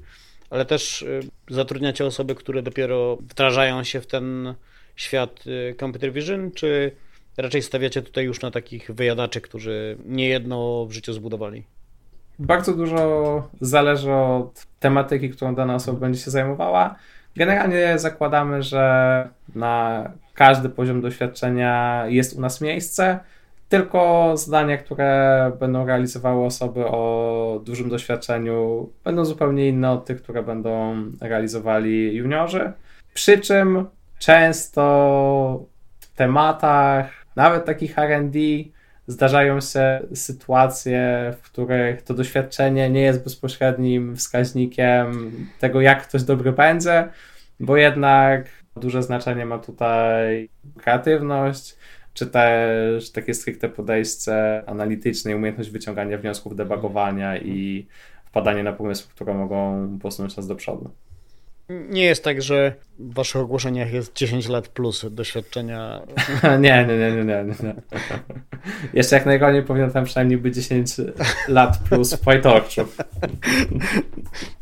[0.49, 1.19] ale też e,
[1.53, 4.55] zatrudniacie osoby, które dopiero wdrażają się w ten
[4.95, 6.91] świat y, computer vision, czy
[7.37, 11.63] raczej stawiacie tutaj już na takich wyjadaczy, którzy niejedno w życiu zbudowali?
[12.39, 16.95] Bardzo dużo zależy od tematyki, którą dana osoba będzie się zajmowała.
[17.35, 23.19] Generalnie zakładamy, że na każdy poziom doświadczenia jest u nas miejsce,
[23.69, 30.43] tylko zadania, które będą realizowały osoby o dużym doświadczeniu, będą zupełnie inne od tych, które
[30.43, 32.71] będą realizowali juniorzy.
[33.13, 33.85] Przy czym
[34.19, 35.65] często
[35.99, 38.37] w tematach, nawet takich RD,
[39.11, 46.51] zdarzają się sytuacje, w których to doświadczenie nie jest bezpośrednim wskaźnikiem tego, jak ktoś dobry
[46.51, 47.09] będzie,
[47.59, 51.75] bo jednak duże znaczenie ma tutaj kreatywność,
[52.13, 57.87] czy też takie stricte podejście analityczne, umiejętność wyciągania wniosków, debugowania i
[58.25, 60.91] wpadanie na pomysły, które mogą posunąć nas do przodu.
[61.89, 66.01] Nie jest tak, że w waszych ogłoszeniach jest 10 lat plus doświadczenia.
[66.59, 67.75] nie, nie, nie, nie, nie, nie.
[68.99, 70.95] Jeszcze jak najgorzej powinno tam przynajmniej być 10
[71.47, 72.81] lat plus w PyTorchu.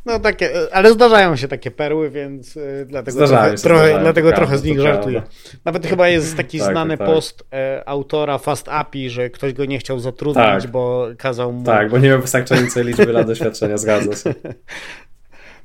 [0.06, 4.64] No takie, ale zdarzają się takie perły, więc y, dlatego trochę, trochę, dlatego trochę z
[4.64, 5.22] nich żartuję.
[5.66, 7.08] Nawet chyba jest taki tak, znany tak.
[7.08, 10.68] post e, autora Fast API, że ktoś go nie chciał zatrudnić, tak.
[10.68, 11.64] bo kazał mu...
[11.64, 14.34] Tak, bo nie miał wystarczającej liczby lat doświadczenia, zgadza się.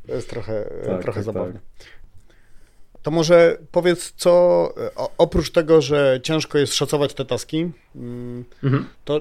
[0.06, 1.52] To jest trochę, tak, trochę tak, zabawne.
[1.52, 1.88] Tak.
[3.02, 4.74] To może powiedz, co
[5.18, 8.86] oprócz tego, że ciężko jest szacować te taski, mm, mhm.
[9.04, 9.20] to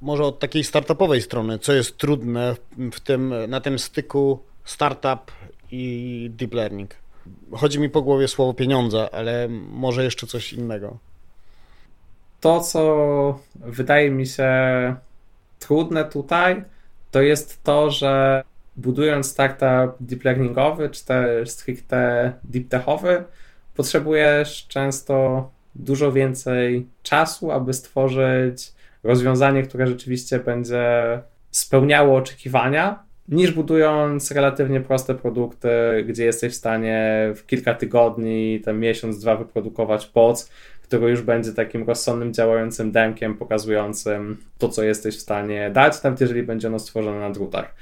[0.00, 2.56] może od takiej startupowej strony, co jest trudne
[2.92, 5.32] w tym, na tym styku startup
[5.70, 6.90] i deep learning?
[7.52, 10.98] Chodzi mi po głowie słowo pieniądze, ale może jeszcze coś innego.
[12.40, 14.50] To, co wydaje mi się
[15.58, 16.64] trudne tutaj,
[17.10, 18.44] to jest to, że
[18.76, 23.24] budując startup deep learningowy, czy też stricte deep techowy,
[23.76, 28.72] potrzebujesz często dużo więcej czasu, aby stworzyć
[29.02, 30.92] rozwiązanie, które rzeczywiście będzie
[31.50, 35.68] spełniało oczekiwania, niż budując relatywnie proste produkty,
[36.08, 40.50] gdzie jesteś w stanie w kilka tygodni, ten miesiąc, dwa wyprodukować pod,
[40.82, 46.20] który już będzie takim rozsądnym, działającym demkiem pokazującym to, co jesteś w stanie dać, nawet
[46.20, 47.74] jeżeli będzie ono stworzone na drutach.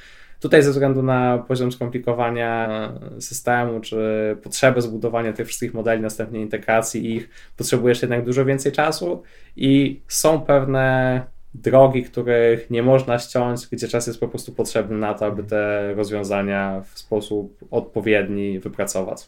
[0.42, 3.96] Tutaj ze względu na poziom skomplikowania systemu, czy
[4.42, 9.22] potrzebę zbudowania tych wszystkich modeli, następnie integracji ich, potrzebujesz jednak dużo więcej czasu
[9.56, 11.22] i są pewne
[11.54, 15.94] drogi, których nie można ściąć, gdzie czas jest po prostu potrzebny na to, aby te
[15.94, 19.26] rozwiązania w sposób odpowiedni wypracować.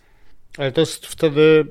[0.58, 1.66] Ale to jest wtedy,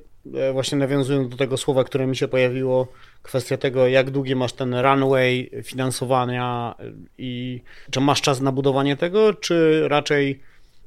[0.53, 2.87] właśnie nawiązując do tego słowa, które mi się pojawiło,
[3.21, 6.75] kwestia tego, jak długi masz ten runway finansowania
[7.17, 7.61] i
[7.91, 10.39] czy masz czas na budowanie tego, czy raczej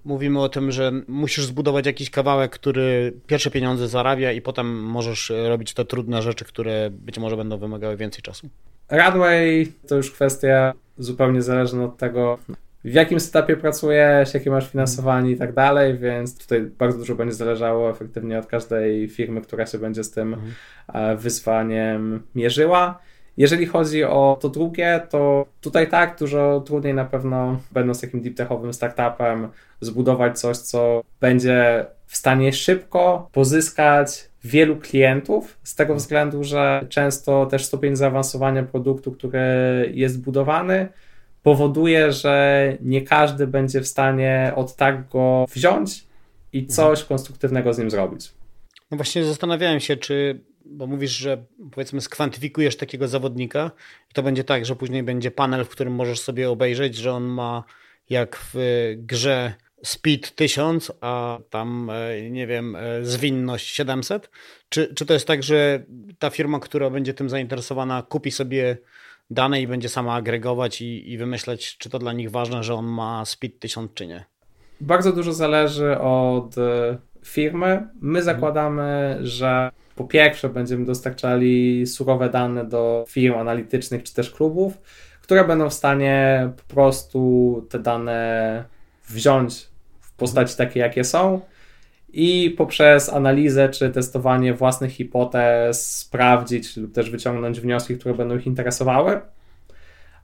[0.04, 5.32] mówimy o tym, że musisz zbudować jakiś kawałek, który pierwsze pieniądze zarabia i potem możesz
[5.48, 8.48] robić te trudne rzeczy, które być może będą wymagały więcej czasu.
[8.90, 12.38] Runway to już kwestia zupełnie zależna od tego,
[12.86, 17.34] w jakim setupie pracujesz, jakie masz finansowanie i tak dalej, więc tutaj bardzo dużo będzie
[17.34, 20.52] zależało efektywnie od każdej firmy, która się będzie z tym mhm.
[20.94, 22.98] E, wyzwaniem mierzyła.
[23.36, 28.36] Jeżeli chodzi o to drugie, to tutaj tak, dużo trudniej na pewno, będąc takim deep
[28.36, 29.48] techowym startupem,
[29.80, 37.46] zbudować coś, co będzie w stanie szybko pozyskać wielu klientów, z tego względu, że często
[37.46, 39.40] też stopień zaawansowania produktu, który
[39.94, 40.88] jest budowany,
[41.46, 46.04] powoduje, że nie każdy będzie w stanie od tak go wziąć
[46.52, 46.76] i mhm.
[46.76, 48.32] coś konstruktywnego z nim zrobić.
[48.90, 53.70] No właśnie zastanawiałem się, czy, bo mówisz, że powiedzmy skwantyfikujesz takiego zawodnika
[54.10, 57.24] i to będzie tak, że później będzie panel, w którym możesz sobie obejrzeć, że on
[57.24, 57.64] ma
[58.10, 58.54] jak w
[58.96, 64.30] grze speed 1000, a tam e, nie wiem, e, zwinność 700?
[64.68, 65.84] Czy, czy to jest tak, że
[66.18, 68.76] ta firma, która będzie tym zainteresowana, kupi sobie
[69.30, 72.86] dane i będzie sama agregować i, i wymyśleć, czy to dla nich ważne, że on
[72.86, 74.24] ma speed 1000 czy nie.
[74.80, 77.88] Bardzo dużo zależy od e, firmy.
[78.00, 84.78] My zakładamy, że po pierwsze będziemy dostarczali surowe dane do firm analitycznych czy też klubów,
[85.22, 88.64] które będą w stanie po prostu te dane
[89.08, 89.66] wziąć
[90.00, 91.40] w postaci takiej, jakie są
[92.16, 98.46] i poprzez analizę czy testowanie własnych hipotez sprawdzić lub też wyciągnąć wnioski, które będą ich
[98.46, 99.20] interesowały.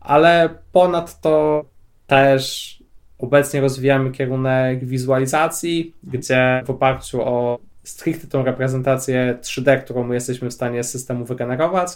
[0.01, 1.65] Ale ponadto
[2.07, 2.79] też
[3.19, 10.51] obecnie rozwijamy kierunek wizualizacji, gdzie w oparciu o stricte tą reprezentację 3D, którą my jesteśmy
[10.51, 11.89] w stanie z systemu wygenerować,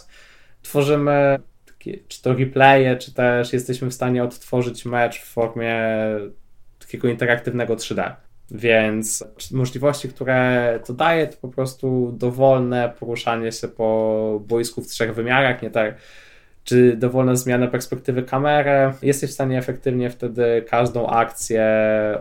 [0.61, 5.85] tworzymy takie, czy to replaye, czy też jesteśmy w stanie odtworzyć mecz w formie
[6.79, 8.26] takiego interaktywnego 3D.
[8.51, 15.15] Więc możliwości, które to daje, to po prostu dowolne poruszanie się po boisku w trzech
[15.15, 15.95] wymiarach, nie tak
[16.67, 18.93] czy dowolna zmiana perspektywy kamery.
[19.01, 21.65] Jesteś w stanie efektywnie wtedy każdą akcję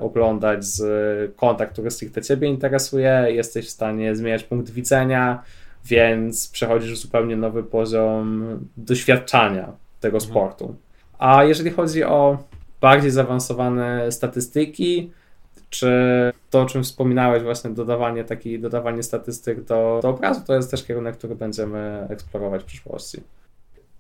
[0.00, 3.26] oglądać z kąta, który stricte Ciebie interesuje.
[3.28, 5.42] Jesteś w stanie zmieniać punkt widzenia,
[5.84, 8.44] więc przechodzisz zupełnie nowy poziom
[8.76, 10.30] doświadczania tego mhm.
[10.30, 10.76] sportu.
[11.18, 12.38] A jeżeli chodzi o
[12.80, 15.10] bardziej zaawansowane statystyki,
[15.70, 15.90] czy
[16.50, 20.84] to, o czym wspominałeś, właśnie dodawanie taki, dodawanie statystyk do, do obrazu, to jest też
[20.84, 23.20] kierunek, który będziemy eksplorować w przyszłości.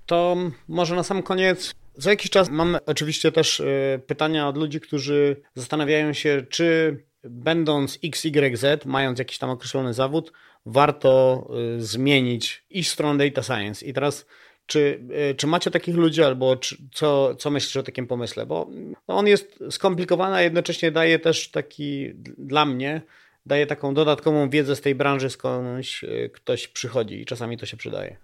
[0.06, 0.36] To
[0.68, 1.74] może na sam koniec.
[1.96, 7.98] Za jakiś czas mam oczywiście też e, pytania od ludzi, którzy zastanawiają się, czy będąc
[8.04, 10.32] XYZ, mając jakiś tam określony zawód,
[10.66, 11.46] warto
[11.76, 13.86] e, zmienić ich stronę data science.
[13.86, 14.26] I teraz
[14.66, 15.00] czy,
[15.30, 18.46] e, czy macie takich ludzi, albo czy, co, co myślisz o takim pomyśle?
[18.46, 18.70] Bo
[19.06, 23.02] on jest skomplikowany, a jednocześnie daje też taki, dla mnie,
[23.46, 28.16] daje taką dodatkową wiedzę z tej branży, skądś ktoś przychodzi i czasami to się przydaje.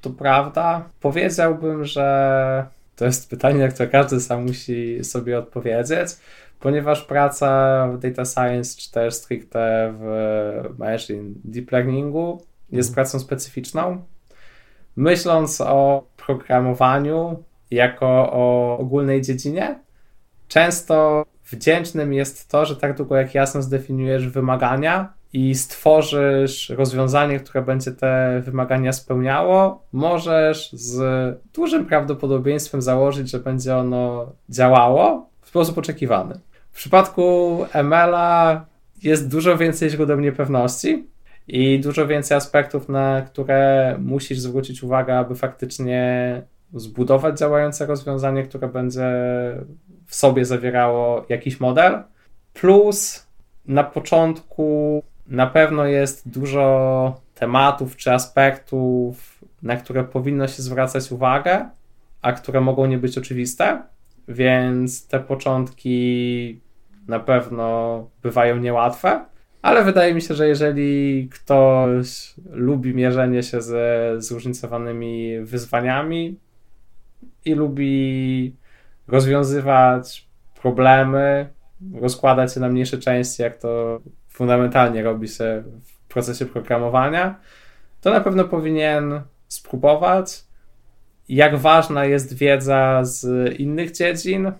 [0.00, 0.88] To prawda.
[1.00, 2.66] Powiedziałbym, że
[2.96, 6.08] to jest pytanie, na które każdy sam musi sobie odpowiedzieć,
[6.60, 12.94] ponieważ praca w data science, czy też stricte w machine deep learningu jest mhm.
[12.94, 14.04] pracą specyficzną.
[14.96, 19.80] Myśląc o programowaniu jako o ogólnej dziedzinie,
[20.48, 27.62] często wdzięcznym jest to, że tak długo jak jasno zdefiniujesz wymagania, i stworzysz rozwiązanie, które
[27.62, 30.98] będzie te wymagania spełniało, możesz z
[31.54, 36.40] dużym prawdopodobieństwem założyć, że będzie ono działało w sposób oczekiwany.
[36.70, 38.64] W przypadku ML-a
[39.02, 41.06] jest dużo więcej źródeł niepewności
[41.48, 46.42] i dużo więcej aspektów, na które musisz zwrócić uwagę, aby faktycznie
[46.74, 49.04] zbudować działające rozwiązanie, które będzie
[50.06, 52.02] w sobie zawierało jakiś model.
[52.52, 53.26] Plus
[53.66, 61.68] na początku na pewno jest dużo tematów czy aspektów, na które powinno się zwracać uwagę,
[62.22, 63.82] a które mogą nie być oczywiste,
[64.28, 66.60] więc te początki
[67.08, 69.24] na pewno bywają niełatwe.
[69.64, 76.38] Ale wydaje mi się, że jeżeli ktoś lubi mierzenie się ze zróżnicowanymi wyzwaniami
[77.44, 78.56] i lubi
[79.08, 80.28] rozwiązywać
[80.62, 81.48] problemy,
[82.00, 87.40] rozkładać je na mniejsze części, jak to fundamentalnie robi się w procesie programowania,
[88.00, 90.44] to na pewno powinien spróbować.
[91.28, 94.52] Jak ważna jest wiedza z innych dziedzin,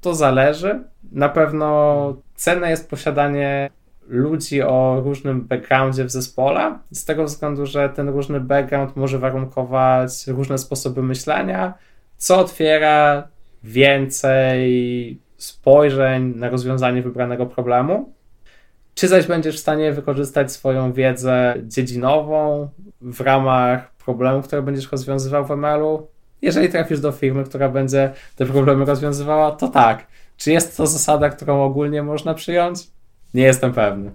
[0.00, 0.84] to zależy.
[1.12, 3.70] Na pewno cenne jest posiadanie
[4.12, 10.26] ludzi o różnym backgroundzie w zespole, z tego względu, że ten różny background może warunkować
[10.26, 11.74] różne sposoby myślenia,
[12.16, 13.28] co otwiera
[13.64, 18.12] więcej spojrzeń na rozwiązanie wybranego problemu.
[18.94, 22.68] Czy zaś będziesz w stanie wykorzystać swoją wiedzę dziedzinową
[23.00, 26.06] w ramach problemów, które będziesz rozwiązywał w ML-u?
[26.42, 30.06] Jeżeli trafisz do firmy, która będzie te problemy rozwiązywała, to tak.
[30.36, 32.78] Czy jest to zasada, którą ogólnie można przyjąć?
[33.34, 34.12] Nie jestem pewny.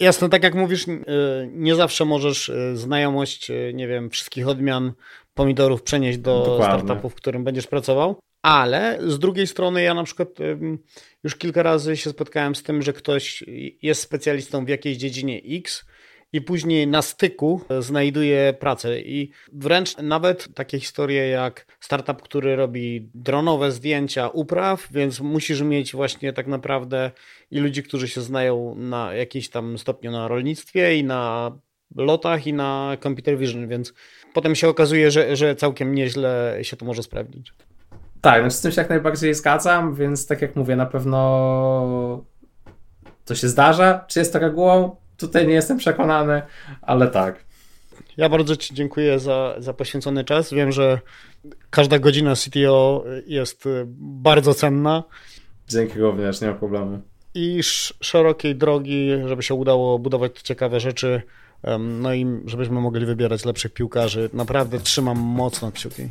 [0.00, 1.04] Jasne, tak jak mówisz, y,
[1.52, 4.92] nie zawsze możesz y, znajomość, y, nie wiem, wszystkich odmian
[5.34, 6.64] pomidorów przenieść do Dokładnie.
[6.64, 8.16] startupu, w którym będziesz pracował.
[8.42, 10.28] Ale z drugiej strony ja na przykład
[11.24, 13.44] już kilka razy się spotkałem z tym, że ktoś
[13.82, 15.84] jest specjalistą w jakiejś dziedzinie X
[16.32, 19.00] i później na styku znajduje pracę.
[19.00, 25.92] I wręcz nawet takie historie jak startup, który robi dronowe zdjęcia upraw, więc musisz mieć
[25.92, 27.10] właśnie tak naprawdę
[27.50, 31.52] i ludzi, którzy się znają na jakimś tam stopniu na rolnictwie i na
[31.96, 33.94] lotach i na computer vision, więc
[34.34, 37.52] potem się okazuje, że, że całkiem nieźle się to może sprawdzić.
[38.20, 42.24] Tak, no z tym się jak najbardziej zgadzam, więc tak jak mówię, na pewno
[43.24, 44.04] to się zdarza.
[44.08, 44.96] Czy jest to regułą?
[45.16, 46.42] Tutaj nie jestem przekonany,
[46.82, 47.44] ale tak.
[48.16, 50.52] Ja bardzo Ci dziękuję za, za poświęcony czas.
[50.52, 50.98] Wiem, że
[51.70, 53.64] każda godzina CTO jest
[53.98, 55.02] bardzo cenna.
[55.68, 57.00] Dzięki również, nie ma problemu.
[57.34, 57.60] i
[58.00, 61.22] szerokiej drogi, żeby się udało budować ciekawe rzeczy,
[61.78, 64.30] no i żebyśmy mogli wybierać lepszych piłkarzy.
[64.32, 66.08] Naprawdę trzymam mocno kciuki.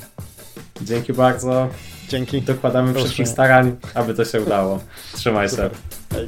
[0.81, 1.69] Dzięki bardzo.
[2.09, 2.41] Dzięki.
[2.41, 4.79] Dokładamy wszystkich starań, aby to się udało.
[5.13, 5.71] Trzymaj Super.
[5.71, 5.77] się.
[6.15, 6.27] Hej.